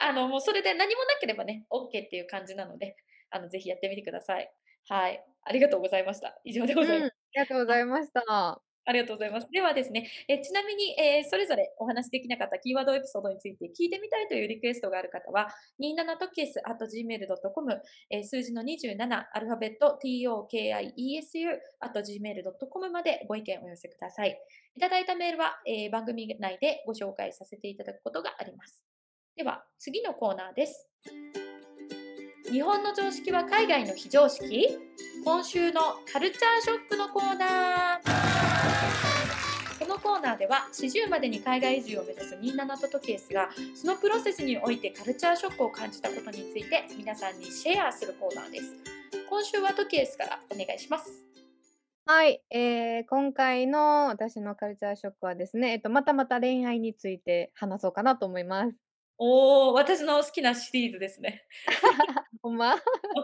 [0.00, 2.96] あの、もうそれで何もなければね、オッケーっていう感じなので、
[3.30, 4.52] あの、ぜひやってみてください。
[4.88, 6.40] はい、ありがとうございました。
[6.44, 7.72] 以上でございうん、ありがとうごはい。
[7.72, 8.62] ざいました。
[8.86, 9.48] ありがとうございます。
[9.50, 15.48] ではですね、え、ちなみに、え、それぞれお話しできなかったキーワードエピソードについて聞いてみたいというリクエストがある方は、
[15.80, 24.40] 27tokies@gmail.com、え、数字の27、アルファベット tokiesu@gmail.com までご意見をお寄せください。
[24.76, 28.84] いただいたメールは、え、番組内でご紹介させていただくことがあります。
[29.34, 30.88] では、次のコーナーです。
[32.50, 34.78] 日本の常識は海外の非常識？
[35.24, 35.80] 今週の
[36.10, 39.78] カルチャーショックのコーナー。
[39.80, 48.72] このコーナーでは、40までに海外移住を目指す27とトキエスが、そのプロセスにおいてカルチャーショックを感じたことについて、皆さんにシェアするコーナーです。
[49.28, 51.24] 今週はトキエスからお願いします。
[52.06, 58.76] はい、ええ、今回の私のカルチャーショックはですね、えっと、またまた恋愛について話そうかなと思います。
[59.18, 61.42] おお、私の好きなシリーズですね。
[62.42, 62.74] ほんま？
[62.74, 62.76] う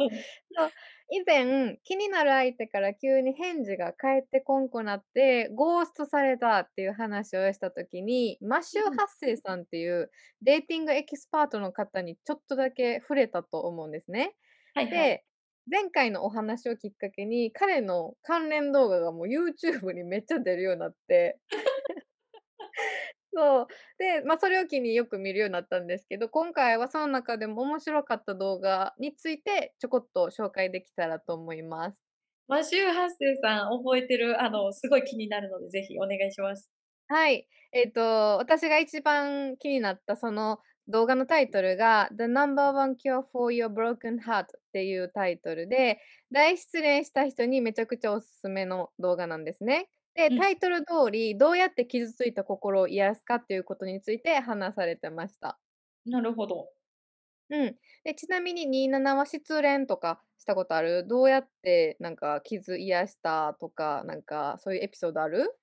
[0.07, 0.25] ん。
[0.57, 0.72] そう、
[1.11, 8.98] 以前、気になる相手から急に返事が返ってこんくなって、ゴーストされたっていう話をした時に、マシュー・うん。
[8.98, 10.11] ハッシーさんっていう
[10.43, 14.35] dating expert の方にちょっとだけ触れたと思うんですね。
[14.75, 15.12] はいはい。
[15.12, 15.25] で、
[15.70, 21.38] 前回のお話をきっかけに、彼の関連動画がもう YouTube にめっちゃ出るようなって。
[23.35, 23.66] そう、
[23.99, 31.99] で、ま、それを機によく見るようになったんですけど、今回はその中でも面白かった動画について、ちょこっと紹介できたらと思います。
[32.47, 36.68] マシュー・ハッセイさん覚えてる、あの、すごい気になるので、ぜひお願いします。
[37.09, 37.49] はい。
[37.73, 38.01] えっと、
[38.38, 49.90] 私が一番気になったその動画のタイトルが、The Number One Cure for Your Broken Heart っていうタイトルで、大失恋した人にめちゃくちゃおすすめの動画なんですね。
[50.14, 50.42] で、うん。
[50.42, 55.59] タイトル通り、どうやって傷ついた心を癒すかっていうことについて話されてました。
[56.07, 56.72] なるほど。
[57.51, 57.77] うん。
[58.05, 61.07] で、ちなみに27は失恋とかしたことある？
[61.07, 65.57] どうやってなんか傷癒したとか、なんかそういうエピソードある？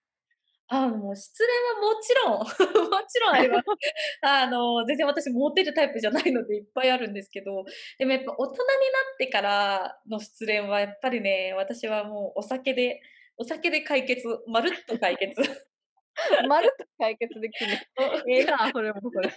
[0.67, 3.65] あの、もう失恋はもちろん もちろんあります。
[4.21, 7.65] あの、全然私モテるタイプじゃないのでいっぱいあるんですけど、
[7.97, 8.63] でもやっぱ大人にな
[9.15, 13.01] ってからの失恋はやっぱりね、私はもうお酒で
[13.39, 15.41] お酒で解決、まるっと解決。
[16.47, 17.81] まるっと解決できんね。
[17.97, 19.31] お、かええな、それもそれ。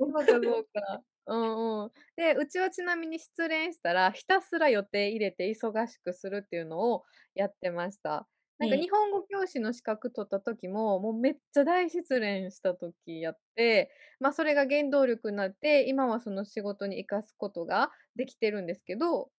[0.00, 1.02] そうかそうか。
[1.26, 1.92] うんうん。
[2.16, 7.04] で、うちはちなみに失恋したら、ひたすら予定入れて忙しくするっていうのを
[7.34, 8.28] やってました。
[8.58, 8.82] なんかうん。
[8.82, 19.30] 日本語教師の資格取った時も、もうめっちゃ大失恋した時やって、ま、それが原動力なって、今はその仕事に生かすことができてるんですけど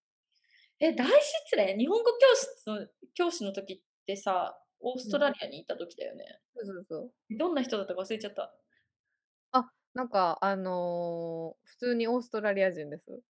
[0.82, 1.78] え、大失恋？
[1.78, 5.12] 日本語教室教師の時ってさ、オースうん。
[5.12, 6.40] トラリアに行った時だよね？
[6.56, 7.14] そうそうそう。
[7.32, 8.54] どんな人だったか忘れちゃった。
[9.52, 13.22] あ、なんかあの、普通にオーストラリア人です。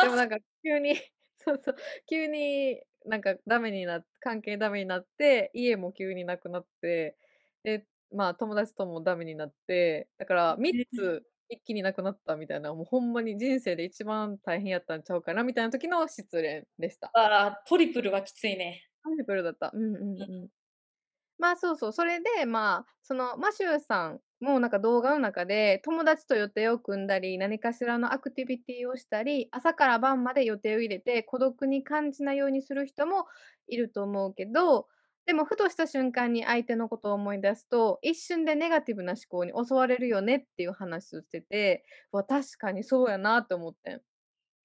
[0.00, 0.96] でもなんか急に
[1.38, 1.76] そうそう、
[2.08, 7.18] 急になんかダメにな関係ダメになって、家も急になくなって、
[7.64, 17.14] で、まあ、友達ともダメになって、だから3つ一気になくなったみたいな、もうほんまに人生で一番大変やったんちゃうかなみたいな時の失恋でした。
[17.14, 18.88] ああ、トリプルはきついね。
[19.04, 19.70] トリプルだった。
[19.74, 20.28] うんうんうん。
[20.28, 20.48] うん。
[21.38, 33.26] まあ、そうそう、それで、まあ、そのマシューさんもなんか動画の中で、友達と予定を組んだり、何かしらのアクティビティをしたり、朝から晩まで予定を入れて、孤独に感じないようにする人も
[33.68, 34.88] いると思うけど、
[35.28, 44.02] でもふとした瞬間に相手のことを思い出すと、一瞬でネガティブな思考に襲われるよねっていう話をしてて、わ、確かにそうやなって思ってん。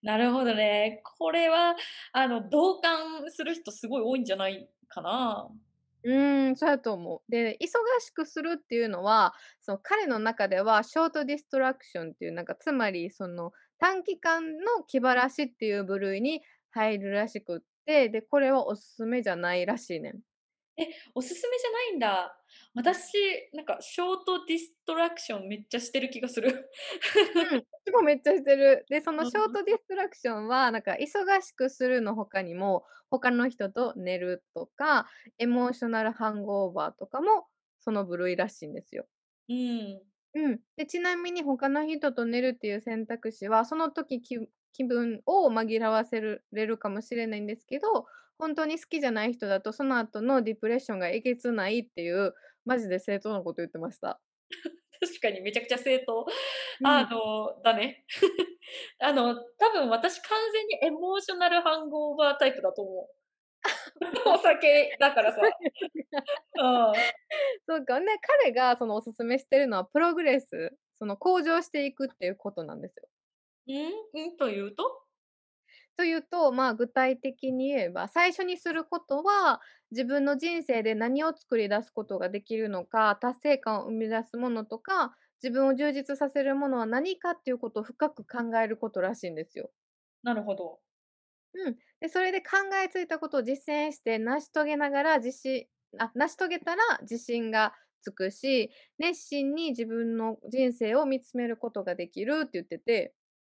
[0.01, 1.01] なるほどね。
[1.17, 1.75] これは
[2.11, 5.49] あの、同感する人すごい多いんじゃないかな。
[6.03, 7.31] うーん、そうやと思う。
[7.31, 7.67] で、忙
[8.01, 20.19] しくするっていうのは、その彼の中ではショートディストラクションっていう、なんかつまりその短期間の気晴らしっていう部類に入るらしくって、で、これはおすすめじゃないらしいねん。
[20.77, 22.41] え、おすすめじゃないんだ。
[22.73, 23.13] 私、
[23.53, 26.69] なんかショートディストラクションめっちゃしてる気がする。
[27.35, 28.85] うん、私もめっちゃしてる。
[28.89, 29.31] で、そのうん。
[29.31, 35.07] ショートディストラクションは、なんか忙しくするの他にも、他の人と寝るとか、
[35.39, 37.47] エモーショナルハングオーバーとかも、
[37.79, 39.07] その部類らしいんですよ。
[39.47, 40.13] うん。
[40.35, 40.59] うん。
[40.77, 44.37] で、ちなみに他の人と寝るっていう選択肢は、その時き
[44.71, 48.07] 気分を紛らわせるれるかもしれないんですけど、
[48.39, 52.33] 本当に好きじゃない人だと、その後のディプレッションがえげつないっていう、
[52.65, 54.19] マジで正当なこと言ってました。
[55.01, 56.25] 確かにめちゃくちゃ正当。
[56.79, 56.87] うん。
[56.87, 58.05] あの、だね。
[58.99, 63.15] あの、多分私完全にエモーショナルハングオーバータイプだと思う。
[64.29, 65.41] お酒だからさ。
[66.59, 67.05] うん。
[67.67, 73.07] そうか、ね、彼がそのお勧めしてるのはプログレス、その向上していくっていうことなんですよ。
[73.67, 74.33] うん？
[74.33, 74.37] ん？
[74.37, 75.02] というと？
[75.97, 89.71] というと、まあ、具体的に言えば、最初にすることは、自分の人生で何を作り出すことができるのか、達成感を生み出すものとか、自分を充実させるものは何かっていうことを深く考えることらしいんですよ。
[90.23, 90.81] なるほど。
[91.53, 91.77] うん。
[91.99, 95.67] で、それで考えついたことを実践して成し遂げながら、自信
[95.99, 103.13] あ、成し遂げたら自信がつくし、熱心に自分の人生を見つめることができるって言ってて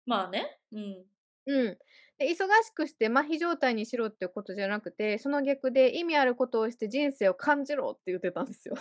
[0.05, 1.05] まあね、うん。
[1.47, 1.77] うん。
[2.19, 8.75] で、忙しくして麻痺状態にしろっていうことじゃなくて、その逆で意味あることをして人生を感じろって言ってたんですよ。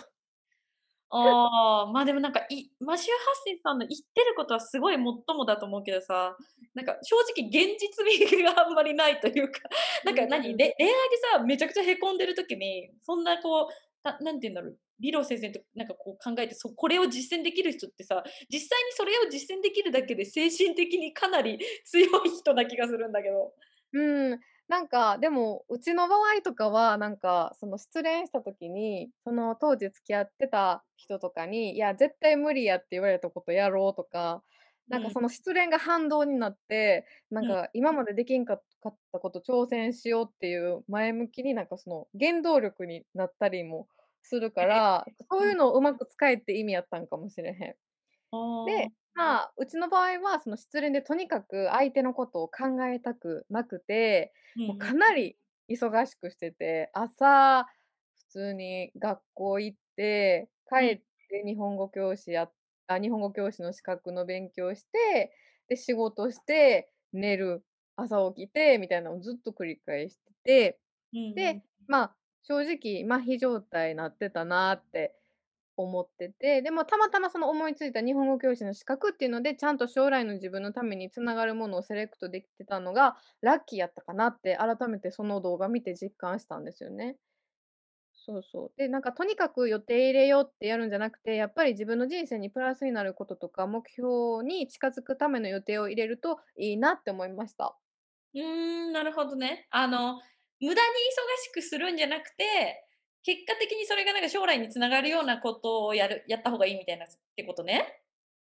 [1.11, 6.35] ああ、ま、でもなんか、いマシュー・ハッセンさんの言ってることはすごいもっともだと思うけどさ、
[6.73, 9.59] なんか正直現実味があんまりないというか、
[10.03, 10.57] なんか何、うん。
[10.57, 13.67] れ恋愛でさ、めちゃくちゃへこんでる時に、そんなこう、
[14.03, 23.53] な何て言うんだろう、理路整然となんかこう考えて、そこれを実践できる人ってさ、実際にそれを実践できるだけで精神的にかなり強い人な気がするんだけど。
[23.93, 34.43] うん、なんか、でも、うちの場合とかは、なんか、その失恋した時に、その当時付き合ってた人とかに、いや、絶対無理やって言われたことやろうとか、
[34.89, 35.11] なんかうん。
[35.11, 37.47] その失恋が反動になって、なんうん。
[37.47, 43.87] か今までできんかかったこと挑戦しようっていう前向きになんかその原動力になったりも
[44.25, 45.51] するかええ、ら、そううん。
[45.51, 47.75] いうのをうまく使えって意味やったんかもしれへん。
[48.31, 49.05] あで、あ。
[49.15, 54.33] まあ、うちの場合は、その失恋でとにかく相手のことを考えたくなくて、
[54.65, 54.77] もう。
[54.77, 55.37] かなり
[55.69, 57.65] 忙しくしてて、朝、
[58.15, 60.99] 普通に学校行って、帰うん。
[60.99, 62.51] って日本語教師や
[62.87, 65.33] あ、日本語教師の資格の勉強して、
[65.69, 67.65] で、仕事して、寝る、
[67.97, 70.81] 朝起きてみたいなのをずっと繰り返してて、
[71.35, 71.65] で、ん。
[71.87, 75.15] まあ、正直麻痺状態になってたなって
[75.77, 87.17] 思ってて、でもたまたまその思いついた日本語教師の資格っていうので、ちゃんと将来の自分のために繋がるものをセレクトできてたのが、ラッキーやったかなって改めてその動画見て実感したんですよね。
[88.13, 88.73] そうそう。
[88.77, 97.77] で、なんかとにかく予定入れようってやるんじゃなくて、やっぱり自分の人生にプラスになることとか、目標に近づくための予定を入れるといいなって思いました。
[98.33, 98.41] うー
[98.89, 99.67] ん、なるほどね。
[99.71, 100.21] あの、
[100.65, 102.87] 無駄に忙しくするんじゃなくて、
[103.23, 108.01] 結果的にそれがなんか将来に繋がるようなことをやるやった方がいいみたいなってことね。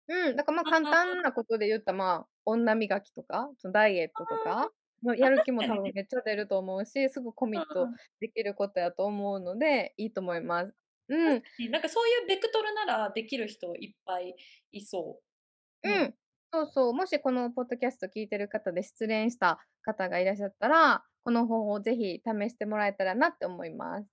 [0.08, 4.72] うん、だからま、簡ああ、単なことで言ったら、まあ、女磨きとか、そのダイエットとか、
[5.02, 5.92] のやる気も多分。
[5.92, 7.90] めっちゃ出ると思うし、すぐコミット。
[8.20, 10.74] できることやと思うので、いいと思います。
[11.08, 11.42] うん。
[11.70, 14.36] なんかそういうベクトルならできる人いっぱい
[14.72, 15.88] いそう。
[15.88, 15.98] うん。
[15.98, 16.14] うん。
[16.52, 24.08] そうそう、もしこのポッドキャスト聞いてる方で失恋した方がいらっしゃったら、この方法をぜひ試してもらえたらなって思います。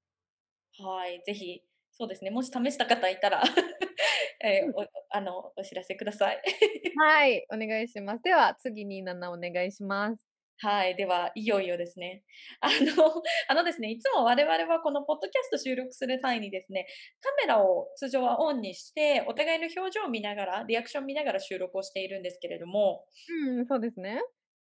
[0.80, 1.62] はい、ぜひ、
[1.92, 3.42] そうですね、もし試した方いたら
[4.44, 4.76] え、うん。
[4.76, 6.42] おあの、お知らせください。
[6.98, 8.24] はい、お願いします。
[8.24, 10.35] では、次に7お願いします。
[10.60, 12.24] はい、では、いよいよですね。
[12.62, 16.88] あのあのですね、いつも我々はこのポッドキャスト収録する際にですね、
[17.22, 23.06] カメラを通常はオンにして、お互いの表情を見ながら、リアクション見ながら収録をしているんですけれども、
[23.48, 24.22] うん、そうですね。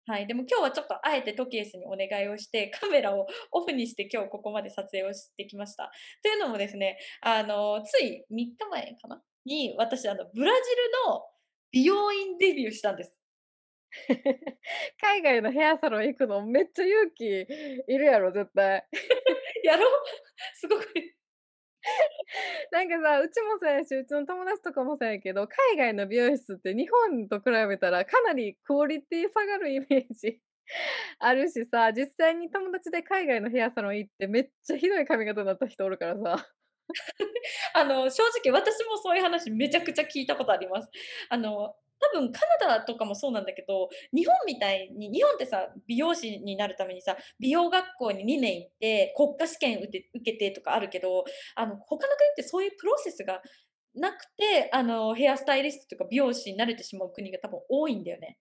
[0.07, 5.91] はい、でも今日はちょっとあえてトキエスにお願いをして、カメラをオフにして今日ここまで撮影をしてきました。
[6.23, 9.21] というのもですね、あの、つい3日前かな？
[9.45, 10.59] に、私あの、ブラジ
[11.05, 11.21] ルの
[11.71, 13.13] 美容院デビューしたんです。
[15.01, 18.85] 海外のヘアサロン行くのめっちゃ勇気いるやろ、絶対。
[19.63, 19.91] やろう？
[20.55, 20.85] すごく
[22.71, 30.39] なんかさ、うちもそうやし、うちの友達とかもそうやけど、海外の美容室って日本と比べたらかなりクオリティ下がるイメージ
[31.19, 36.47] あるしさ、実際に友達で海外のヘアサロン行ってめっちゃひどい髪型になった人おるからさ。
[37.75, 40.89] あの、正直私もそういう話めちゃくちゃ聞いたことあります。
[41.29, 51.25] あの、多分カナダとかもそうなんだけど、日本みたいに日本ってさ、美容師になるためにさ、美容学校に2年行って、国家試験受け受けてとかあるけど、
[51.55, 53.41] あの、他の国ってそういうプロセスが
[53.95, 58.37] なくて、あの、ヘアスタイリストとか美容師になれてしまう国が多分多いんだよね。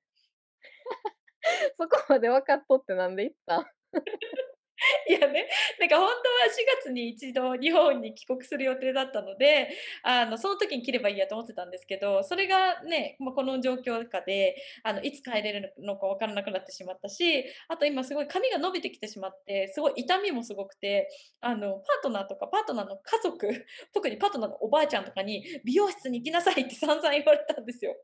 [1.77, 3.73] そこまで分かっとってなんで行った？
[5.09, 6.15] いやね、なんか本当は
[6.47, 9.69] 4月に一度日本に帰国する予定だったので、
[10.03, 21.09] あの、その時に切ればいいやと思ってたんですけど、それがね、まあ、この状況下で、あの、いつ帰れるのか分からなくなってしまったし、あと今すごい髪が伸びてきてしまって、すごい痛みもすごくて、
[21.41, 23.49] あの、パートナーとかパートナーの家族、
[23.93, 27.97] 特にパートナーのおばあちゃんとかに、美容室に行きなさいって 散々言われたんですよ。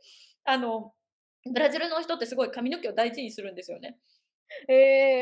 [0.45, 0.93] あの、
[1.51, 3.97] ブラジルの人ってすごい髪の毛を大事にするんですよね。
[4.69, 4.75] え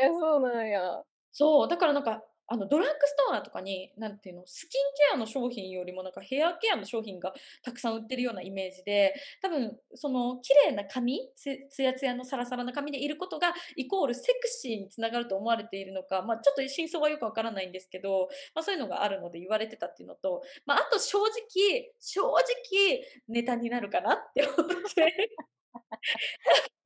[0.07, 1.03] え、そうなんや。
[1.37, 7.33] そう、だからなんか、あの、ドラッグストアとかに、なんていうの、スキンケアの商品よりもなんかヘアケアの商品が
[7.65, 25.29] たくさん売ってるようなイメージで、多分その綺麗な髪、つツヤツヤのサラサラな髪でいることが、イコールセクシーに繋がると思われているのか、ま、ちょっと真相はよくわからないんですけど、ま、そういうのがあるので言われてたっていうのと、ま、あと正直正直ネタになるかなって思って。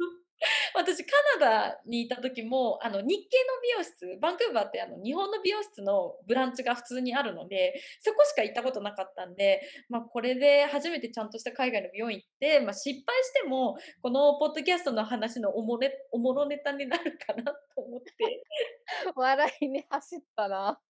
[0.75, 1.11] 私、カ
[1.41, 18.45] ナダにいた時も、あの、日系の美容室、バンクーバーってあの、日本の美容室のブランチが普通にあるので、そこしか行ったことなかったんで、ま、これで初めてちゃんとした海外の美容院行って、ま、失敗しても、このポッドキャストの話のおもれおもろネタになるかなと思って。
[19.17, 20.81] 笑いに走ったな。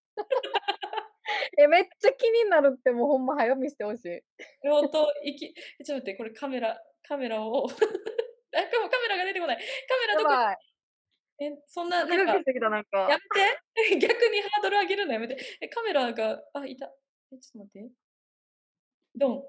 [1.59, 4.23] え、めっちゃ気になるって、もうほんま早見してほしい。
[4.69, 5.47] ほんと、いき
[5.81, 7.69] え、ちょっと待って、これカメラカメラを
[9.39, 9.57] てこない。
[9.57, 9.62] カ
[9.99, 10.59] メラどこ？
[11.41, 12.99] え、そんななんか、なんか。
[13.11, 13.99] やめて。
[14.01, 15.39] 逆にハードル上げるのやめて。
[15.61, 16.86] え、カメラがあ、いた。
[17.32, 17.91] え、ちょっと待って。
[19.14, 19.43] ドン。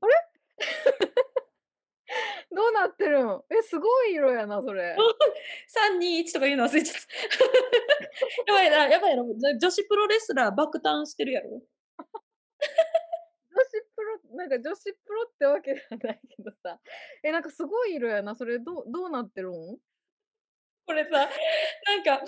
[0.00, 0.12] あれ？
[2.54, 3.42] どうなってるん？
[3.50, 4.96] え、すごい色やな、それ。
[5.68, 6.96] 3、2、1とか言うの忘れちゃっ
[8.46, 8.52] た。
[8.52, 9.22] やばいなやばいな、
[9.58, 11.62] 女子プロレスラー爆誕してるやろ。
[14.36, 16.80] なんか女子プロってわけではないけどさ、
[17.24, 19.78] え、なんかすごい色やな、それどうどうなってるん？
[20.86, 21.26] これさ、な
[21.98, 22.24] んか、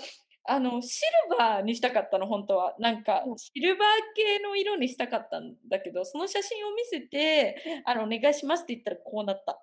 [0.47, 1.01] あの、シ
[1.31, 2.75] ルバーにしたかったの、ほんとは。
[2.79, 3.37] なんか、うん。
[3.37, 9.59] シルバー系の色にしたかったんだけど、その写真を見せて、あの、お願いしますって言ったらこうなった。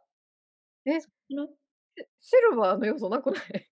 [0.87, 1.01] え、
[2.21, 3.72] シルバーの要素なくない？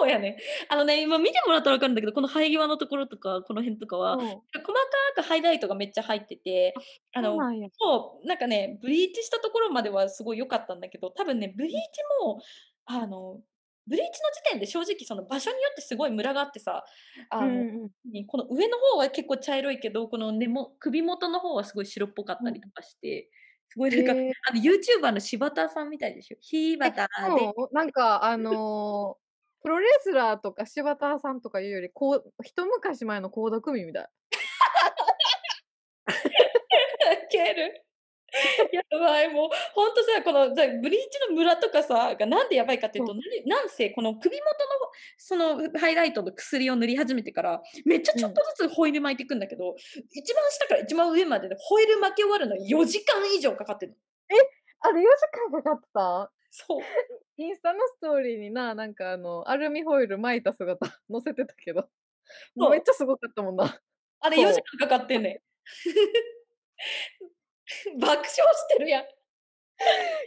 [0.00, 0.38] そうやね。
[0.68, 4.42] あのね、今見てもらったら分かるんだけど、この生え際のところとか、この辺とかは、うん。
[4.54, 4.72] 細か
[5.16, 6.80] くハイライトがめっちゃ入ってて、あ、
[7.12, 7.46] あの
[7.78, 11.78] そうなんかね、ブリーチしたところまではすごい良かったんだけど、多分ね、ブリーチ
[12.24, 12.36] うん。
[12.36, 12.42] も、
[12.86, 13.40] あの、
[13.86, 16.84] ブリーチの時点で正直その場所によってすごいムラがあってさ、
[17.30, 17.90] あの、うんうん
[18.26, 22.46] この上の方は結構茶色いけど、この根も首元の方はすごい白っぽかっうん。
[22.46, 23.30] たりとかして、
[23.68, 24.34] すごいなんか、へえ。
[24.48, 26.38] あの、ユーチューバーの柴田さんみたいでしょ？
[26.40, 27.54] ひえ、ばたで？
[27.72, 29.18] なんかあの、
[29.62, 34.08] プロレスラーとか柴田さんとかいうより、こう一昔前の倖田來未みたい。
[37.26, 37.84] ウケる。
[38.72, 43.16] やばい、もう、ほんとさ、この、ブリーチのムラとかさ、がなんでやばいかっていうそう。
[43.16, 48.34] と、なんせこの首元のそのハイライトの薬を塗り始めてから、めっちゃちょっうん。
[48.34, 49.74] とずつホイール巻いていくんだけど、
[50.12, 53.96] 一番下から一番上まででホイール巻き終わるのに4時間以上かかってんの。
[54.30, 54.34] え、
[54.80, 55.08] あれ4時
[55.52, 56.30] 間かかってた？
[56.52, 56.80] そう。
[57.40, 61.88] インスタのストーリーにな、なんかあの、アルミホイル巻いた姿 載せてたけど、
[62.54, 62.82] もうめっ。
[62.82, 63.80] ちゃすごかったもんな。
[64.20, 64.52] あれ4そう。
[64.52, 65.40] 時間かかってんねん。
[67.98, 69.04] 爆笑してるやん。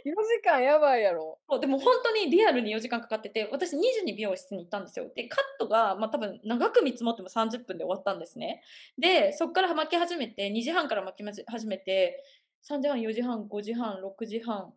[0.04, 1.38] 4時間やばいやろ。
[1.48, 5.10] そう、でもほんとにリアルに4時間かかってて、私2時に美容室に行ったんですよ。
[5.14, 8.62] で、カットが、ま、多分長く見積もっても30分で終わったんですね。
[8.98, 12.24] で、そっからは巻き始めて、2時半から巻き始めて、
[12.62, 14.74] 3時半、4時半、5時半、6時半、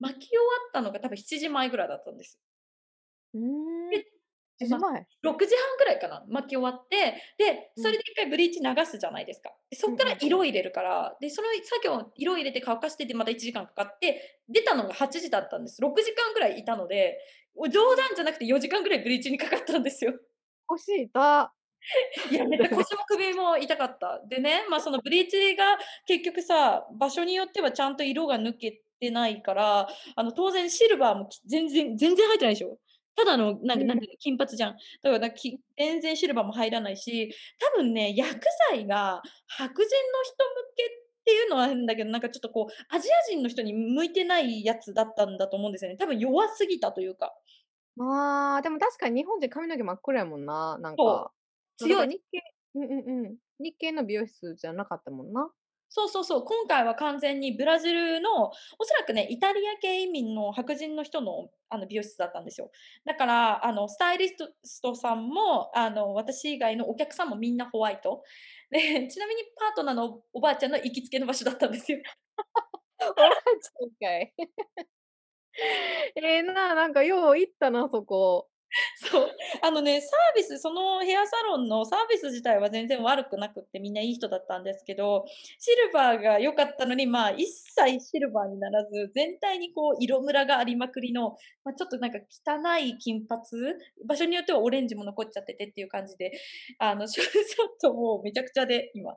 [0.00, 2.34] 巻き終わったのが多分7時前ぐらいだったんです。
[3.34, 4.04] うーん、で、
[4.58, 7.84] 7ま、時前？6時半ぐらいかな、巻き終わって、で、うん。
[7.84, 9.52] それで1回ブリーチ流すじゃないですか。
[9.70, 10.16] で、そっから。
[10.20, 15.80] 色入れるから、で、その作業色入れて乾かしてでまた1時間かかって、出たのが8時だったんです。
[15.82, 17.18] 6時間ぐらいいたので、
[17.56, 20.14] お冗談じゃなくて4時間ぐらいブリーチにかかったんですよ。
[20.66, 21.50] 腰痛。
[22.30, 24.20] いや、めっちゃ腰も首も痛かった。
[24.28, 32.78] でね、ま、そのブリーチが結局さ、場所によってはちゃんと色が抜けてないから、あの、当然シルバーもき全然全然入ってないでしょ？
[33.16, 34.00] ただのなんか、なんうん。
[34.00, 34.72] ていうの、金髪じゃん。
[34.74, 38.40] だからなき全然シルバーも入らないし、多分ね、薬
[38.70, 40.88] 剤が白人の人向けっ
[41.26, 45.96] ていうのは変だけど、なんかちょっとこう、アジア人の人に向いてないやつだったんだと思うんですよね。
[45.96, 47.32] 多分弱すぎたというか。
[47.96, 51.32] まあ、でも確かに日本人髪の毛真っ黒やもんな、なんか。
[51.76, 52.06] 強い。
[52.06, 52.40] ら日系
[52.74, 53.36] うんうんうん。
[53.60, 55.52] 日系の美容室じゃなかったもんな。
[55.96, 58.50] そうそうそう、今回は完全にブラジルの、お
[58.84, 62.72] そらくね、イタリア系移民の白人の人の、あの、美容室だったんですよ。
[63.04, 68.24] だから、あの、スタイリストさんも、あの、私以外のお客さんもみんなホワイト。
[68.70, 71.98] で、 ちなみにパートナーのおばあちゃんの行きつけの場所だったんですよ。
[73.00, 74.34] おばあちゃんかい。
[76.16, 78.48] ええな、なんかよう行ったな、そこ。
[78.96, 79.30] そう。
[79.62, 85.24] あのね、サービスそのヘアサロンのサービス自体は全然悪くなくって、みんないい人だったんですけど、
[85.58, 93.42] シルバーが良かったのに、まあ、一切シルバーにならず、全体にこう色ムラがありまくりの、ま、ちょっとなんか汚い金髪、
[94.06, 96.32] 場所によってはオレンジも残っちゃっててっていう感じで、
[96.78, 99.16] あの、ちょっともうめちゃくちゃで、今。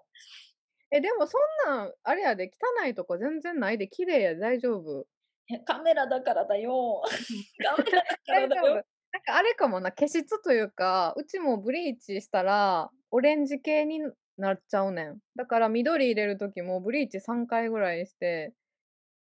[0.91, 1.37] え、でもそ
[1.67, 2.49] んなん、あれやで、
[2.81, 5.05] 汚いとこ全然ないで、綺麗やで、大丈夫。
[5.49, 7.01] え、カメラだからだよ。
[7.03, 7.63] うん。
[7.63, 8.47] カメラだから。
[8.47, 8.85] だよ。
[9.17, 13.99] なんかあれかもな、毛質というか、うちもブリーチしたら、オレンジ系に
[14.37, 15.19] なっちゃうねん。
[15.35, 18.53] だから緑入れる時もブリーチ3回ぐらいして、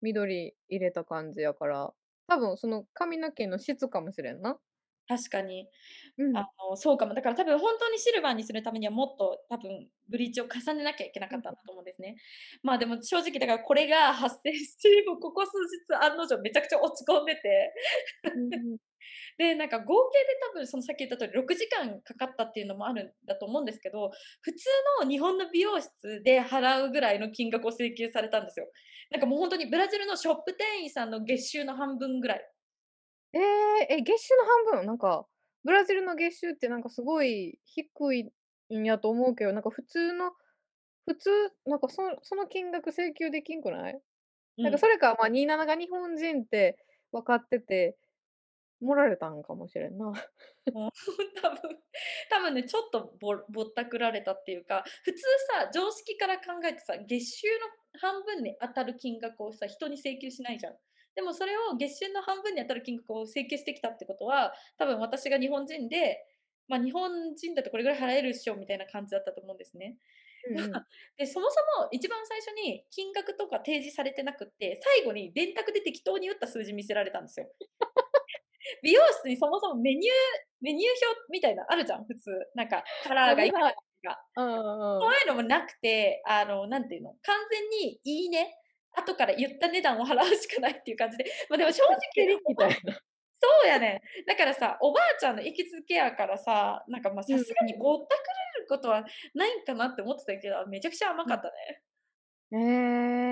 [0.03, 1.95] 緑入れた感じやから、
[2.29, 4.59] 多分その髪の毛の質かもしれんな。
[5.09, 5.69] 確かに。
[5.69, 5.69] あ
[6.19, 6.49] うん。
[6.71, 7.15] の、そうかも。
[7.15, 11.37] だから多分ほんとにシルバーにするためにはもっと多分ブリーチを重ねなきゃいけなうん。
[11.37, 12.17] かったんだと思うんですね。
[12.63, 17.75] まあ、でも正直だからこれが発生して、もうここ数日案の定めちゃくちゃ落ち込んでて。
[18.35, 18.79] うんうん。
[19.39, 24.11] で、なんか合計で多分そのさっき言った通り6時間かかったっていうのもあるんだと思うんですけど、
[24.43, 24.67] 普通
[25.03, 28.71] の日本の美容室で払うぐらいの金額を請求されたんですよ。
[29.11, 32.45] なんかもうほんとにブラジルのショップ店員さんの月収の半分ぐらい。
[33.35, 34.87] ええ、え、月収の半分？
[34.87, 35.27] なんか、
[35.65, 38.33] ブラジルの月収ってなんかすごい低い
[38.75, 40.33] んやと思うけど、なんか普通の
[41.07, 41.31] 普通、
[41.67, 44.01] なんかそその金額請求できんくない？
[44.63, 44.81] なんかうん。
[44.81, 46.79] それか、ま、27が日本人って
[47.13, 47.99] 分かってて、
[48.81, 50.13] 盛られたんかもしれんな。
[50.73, 50.93] もう
[51.43, 51.79] 多分
[52.31, 55.21] 多分ね、ちょっとぼぼったくられたっていうか、普通
[55.61, 60.77] さ、常識から考えてさ、月収の半分に当たる金額をさ、人に請求しないじゃん。
[61.19, 66.23] でもそれを月収の半分に当たる金額を請求してきたってことは、多分私が日本人で、
[66.69, 69.99] ま、日本人だとこれぐらい払えるっしょみたいな感じだったと思うんですね。
[70.49, 70.71] うんうん。
[70.71, 70.79] ま、
[71.19, 77.51] で、そもそも一番最初に金額とか提示されてなくって、最後に電卓で適当に打った数字見せられたんですよ。
[78.85, 80.13] 美容室にそもそもメニュー
[80.61, 82.31] メニュー表みたいなあるじゃん、普通。
[82.55, 83.75] なんかカラーがいくら。
[84.37, 85.01] うんうんうん。
[85.01, 88.55] そういうのもなくて、あの、なんていうの、完全にいいね、
[88.99, 93.01] 後から言った値段を払うしかないっていう感じで、ま、でも正直、みたいな。
[93.41, 94.27] そうやねん。
[94.27, 97.85] だからさ、おばあちゃんの行きつけやからさ、なんか、ま、うんさすがにうん。
[97.85, 98.09] ぼったく
[98.57, 101.35] れることはないんかなって思ってたけど、めちゃくちゃ甘うん。
[101.35, 101.83] かったね。
[102.51, 102.57] へ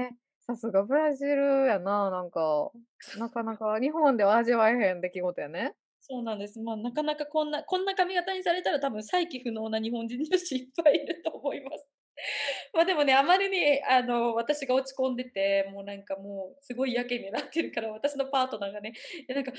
[0.09, 0.11] え、
[0.41, 2.71] さすがブラジルやな、なんか。
[3.15, 5.77] なかなか日本では味わえへん出来事やね。
[6.09, 6.61] そうなんです。
[6.61, 11.87] ま、なかなかこんなこんな髪型にされたら多分再起不能な日本人女子いっぱいいると思います。
[12.73, 18.93] ま、でもね、あまりにあの、私が落ち込んでて、もうなんかもうすごいやけになってるから、私のパートナーがね、
[19.29, 19.57] なんか、は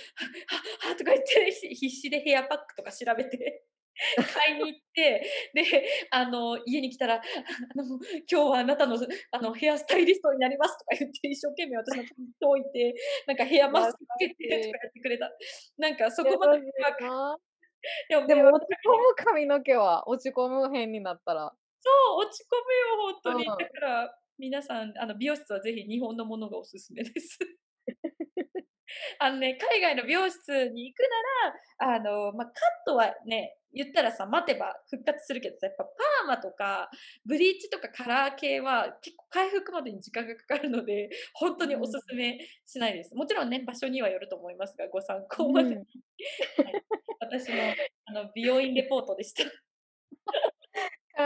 [0.86, 3.64] ははとか言って、ひ必死でヘアパックとか調べて、
[4.34, 5.64] 買いに行って、で、
[6.12, 7.20] あの、家に来たら、あ
[7.76, 8.98] の、今日はあなたの、
[9.32, 12.96] あの、ヘアスタイリストになりますとか言って一生懸命私のとこに届いて、
[13.26, 14.48] なんかヘアマス優クつけ。
[14.50, 15.32] てとかやってくれた。
[15.78, 16.62] なんかそ優こまで。
[18.10, 21.54] でもでも落ち込む髪の毛は、落ち込む変になったら。
[21.88, 22.74] そう、落ち込む
[23.08, 23.46] よ、ほんとに。
[23.46, 23.70] だうん。
[23.74, 27.40] から、皆さん、あの、美容室はぜひ日本のものがおすすめです。
[29.20, 31.00] あのね、海外の美容室に行く
[31.80, 32.54] なら、あの、ま、カッ
[32.86, 36.90] トはね、言ったらさ、待てば復活するけどさ、やっぱパーマとか
[37.26, 41.98] ブリーチとかカラー系は結構回復までに時間がかかるので、ほんとにおうん。
[42.08, 43.14] 勧めしないです。
[43.16, 45.82] もちろんね、場所にはよると思いますが、ご参う考までに。
[45.82, 45.86] ん。
[46.64, 46.84] はい。
[47.20, 49.44] 私のあの美容院レポートでした。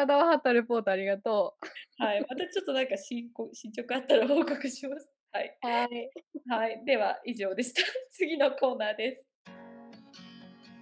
[0.05, 1.55] 体を張ったレポートありがと
[1.99, 2.03] う。
[2.03, 5.09] はい、またちょっとなんかしんこ進捗あったら報告します。
[5.31, 5.57] はい。
[5.61, 6.09] はい。
[6.49, 7.81] はい、では以上でした。
[8.11, 9.23] 次のコーナーです。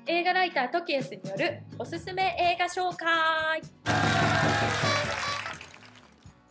[0.07, 3.61] 映画ライタートキエスによるおすすめ映画紹介。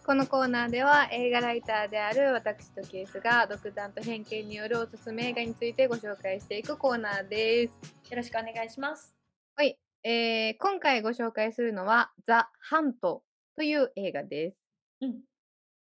[0.06, 7.72] このコーナーでは映画ライターである私トキエスが独断と偏見によるおすすめ映画についてご紹介していくコーナーです。
[8.10, 9.17] よろしくお願いします。
[10.02, 13.22] はい、えー、今回ご紹介するのはザ・ハント
[13.56, 14.58] という映画です。
[15.00, 15.22] うん。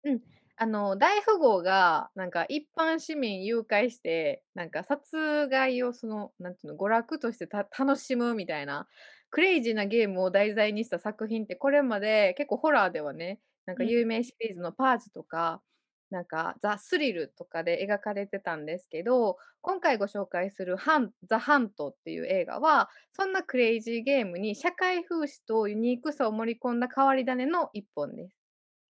[0.04, 0.20] うん。
[0.56, 8.88] あの、大富豪が、なんか一般市民誘拐して、なんか殺害をその、なんていうの、娯楽としてた楽しむみたいな、
[9.30, 13.88] クレイジーなゲームを題材にした作品ってこれまで結構ホラーではね、なんかうん。
[13.88, 15.62] 有名シリーズのパーズとか、
[16.10, 28.34] なんかザ・スリルとかで描かれてたんですけど、今回ご紹介するハンザ・ハントっていう映画は、そんなクレイジーゲームに社会風刺とユニークさを盛り込んだ変わり種の一本です。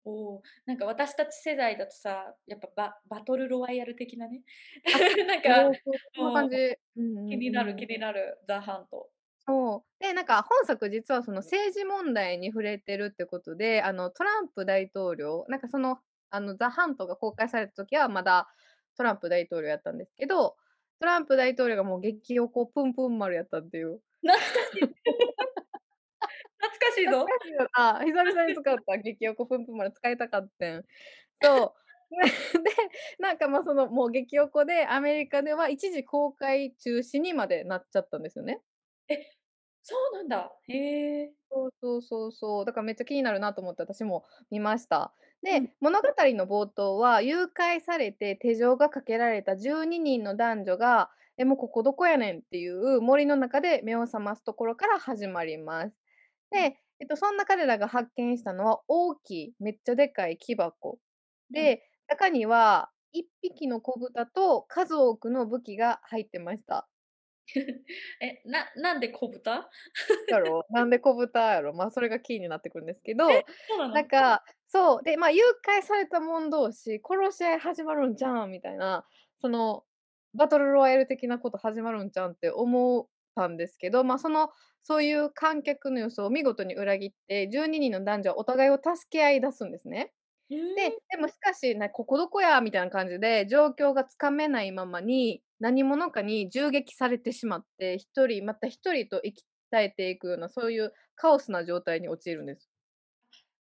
[0.05, 4.43] おお、なんか私たち世代だとさ、やっぱババトルロワイヤル的なね。
[4.93, 6.79] あ、 なんか、んな感じ。
[7.29, 7.87] 気になる気ん。
[7.87, 9.13] になる、ザ・ハント。
[9.47, 10.03] そう。
[10.03, 15.99] で、なんか本作実はその政治問題に触れてるってことで、あのトランプ大統領、なんかその、
[16.31, 18.49] あのザ・ハントが公開された時はまだ
[18.97, 20.57] トランプ大統領やったんですけど、
[21.01, 24.01] トランプ大統領がもう激おこぷんぷん丸やったっていう。
[24.23, 24.95] 懐かしい。
[26.61, 27.27] 懐かしいぞ。
[27.27, 28.05] 懐かしいよな。
[28.05, 30.85] 久々に使った激おこぷんぷん丸使いたかってん。
[31.43, 31.77] そ
[32.11, 32.63] う。
[32.65, 32.71] で、
[33.21, 38.63] なんかま、そのもう激おこでアメリカでは一時公開中止にまでなっちゃったんですよね。
[39.09, 39.17] え、
[39.83, 40.53] そうなんだ。
[40.69, 41.35] へえ。
[41.51, 42.65] そうそうそうそう。
[42.65, 45.15] だからめっちゃ気になるなと思って私も見ました。
[45.43, 45.71] で、うん。
[45.81, 55.95] 物語の冒頭は誘拐されて手錠がかけられた12人の男女が、え、もうここどこやねんっていう森の中で目を覚ますところから始まります。
[56.53, 56.69] うん。
[56.71, 60.99] で、えっと、そんな彼らが発見したのは大きい、めっちゃでかい木箱。
[61.51, 61.69] うん。
[61.69, 66.89] で、中には1匹の子豚と数多くの武器が入ってました。
[68.21, 69.71] え、ななんで子豚？
[70.29, 73.47] やろ、なんで子豚やろ、ま、それがキーになってくるんですけえ、ど、
[73.93, 79.07] なんか、そう、で、ま、誘拐された者同士、殺し合い始まるんちゃうんみたいな、
[79.41, 79.85] その、
[80.35, 84.51] バトルロワイヤル的なこと始まるんちゃうんって思ったんですけど、ま、その、
[84.83, 90.13] そういう観客の予想を見事に裏切って、12人の男女はお互いを助け合い出すんですね。
[90.75, 90.99] で、ん。
[91.11, 102.61] でもしかし、な「ここどこや」みたいな感じで、状況がつかめないままに、何者かに銃撃されてしまって、1人また1人と息絶えていくような、そういうカオスな状態に陥るんです。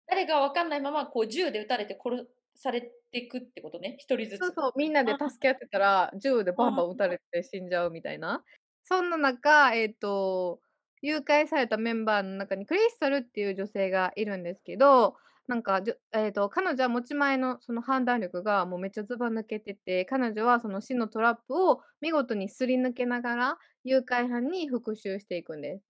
[0.06, 4.40] 誰か分かんないまま、こう銃で撃たれて殺されてくってことね、1人ずつ。
[4.40, 5.12] そうそう、みんなで。
[5.14, 6.74] 助け合ってたら、銃でバン。
[6.74, 8.44] バン撃たれて死んじゃうみたいな。
[8.86, 10.60] そんな中、えっと、
[11.00, 15.16] 誘拐されたメンバーの中にクリスタルっていう女性がいるんですけど、
[15.46, 25.84] なんか、じょえっと、彼女は持ち前のその判断力がもうめっちゃずば抜けてて、彼女はその死のトラップを見事にすり抜けながら、誘拐犯に復讐していくんです。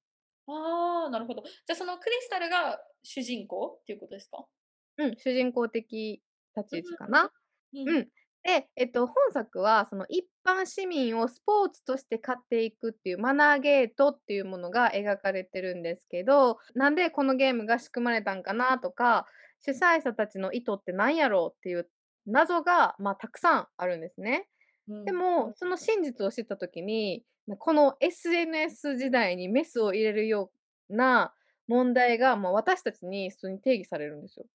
[0.46, 1.42] ああ、なるほど。
[1.66, 4.46] じゃ、そのクリスタルが主人公っていうことですか？
[4.98, 6.22] うん、主人公的
[6.56, 7.32] 立ちう位置かな。
[7.72, 7.78] ん。
[7.78, 7.96] うん。
[7.96, 8.08] うん。
[8.44, 19.26] で、えっと、本作はその一般市民をスポーツとして買っていくっていうマナーゲートっていうものが描かれてるんですけど、なんでこのゲームが仕組まれたんかなとか、
[19.64, 21.88] 主催者たちの意図って何やろうっていう
[22.26, 24.48] 謎が、ま、たくさんあるんですね。
[24.88, 25.06] うん。
[25.06, 30.52] でも、その真実を知った時に、な、この SNS 時代にメスを入れるよ
[30.90, 31.34] うな
[31.66, 34.46] 問題が、もう私たちに普通に定義されるんですよ。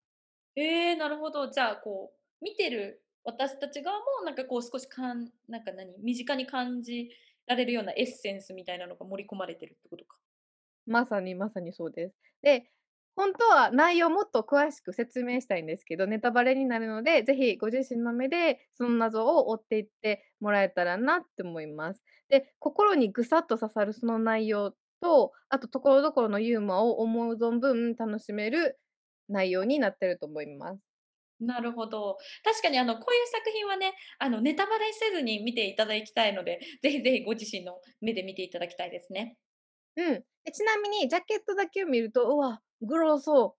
[0.56, 1.50] ええ、なるほど。
[1.50, 7.10] じゃあ、こう、見てる私たち側も、なんかこう少しかんなんか何、身近に感じ
[7.46, 10.18] られるようなエッセンスみたいなのが盛り込まれてるってことか。
[10.86, 12.16] まさにまさにそうです。
[12.42, 12.72] で、
[13.20, 22.02] ほんとは内容もっと詳しく説明したいんですけど、ネタバレになるので、ぜひご自身の目でその謎を追っていってもらえたらなって思います。
[22.30, 28.80] で、心にぐさっと刺さるその内容と、あと所々のユーモアを思う存分楽しめる
[29.28, 30.82] 内容になってると思います。
[31.42, 32.18] なるほど。
[32.44, 39.38] 確かにあの、こういう作品はね、あの、ネタバレせずに見ていただきたいので、ぜひぜひご自身の目で見ていただきたいですね。
[39.96, 40.24] うん。
[40.46, 43.50] で、ちなみにジャケットだけを見ると、うわ、グロそう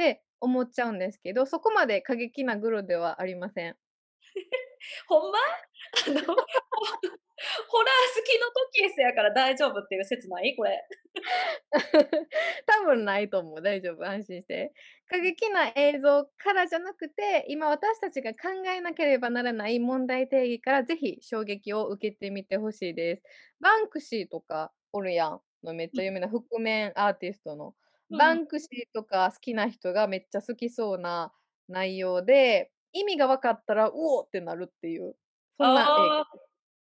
[0.00, 3.76] って思っちゃうんですけど、そこまで過激なグロではありません。
[5.08, 5.38] ほんま？
[6.06, 6.34] あの、ほ
[7.68, 10.54] ホラー好きのトキエスやから大丈夫っていう説ない？
[10.56, 10.86] これ。
[12.66, 13.62] 多分ないと思う。
[13.62, 14.72] 大丈夫、安心して。
[15.08, 23.22] 過激な映像からじゃなくて、今私たちが考えなければならない問題定義からぜひ衝撃を受けてみてほしいです。
[23.60, 25.40] バンクシーとかおるやん。
[25.62, 27.74] のめっちゃ有名な覆面アーティストの。
[28.16, 28.40] バうん。
[28.40, 31.32] ンクシーとか好きな人がめっちゃ好きそうな
[31.68, 35.16] 内容で、意味が分かったら、うおってなるっていう、
[35.58, 36.24] そんな映画。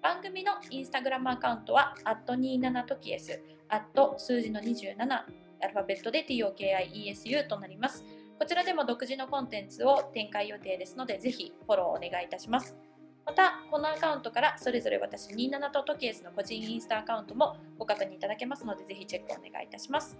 [0.05, 3.41] 番組のインスタグラムアカウントは、@27tokies、
[4.19, 5.25] 数字の27、ア
[5.67, 8.05] ルファベットで TOKIESU となります。
[8.39, 12.77] こちらでも独自のコンテンツを展開予定ですので、ぜひフォローお願いいたします。
[13.25, 20.19] また、このアカウントからそれぞれ私27とトキエスの個人インスタアカウントもご確認いただけますので、ぜひチェックお願いいたします。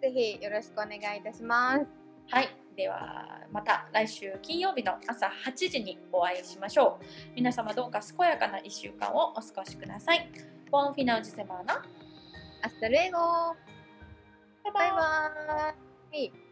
[0.00, 1.86] ぜひよろしくお願いいたします。
[2.28, 2.59] はい。
[2.76, 7.04] では、また来週金曜日の朝8時にお会いしましょう。
[7.34, 10.30] 皆様どうか健やかな1週間をお過ごしください。
[10.70, 11.84] ボンフィナウジセマーナ。
[12.62, 14.72] アスタルエゴバイバイ。
[14.72, 16.49] バイバーイ。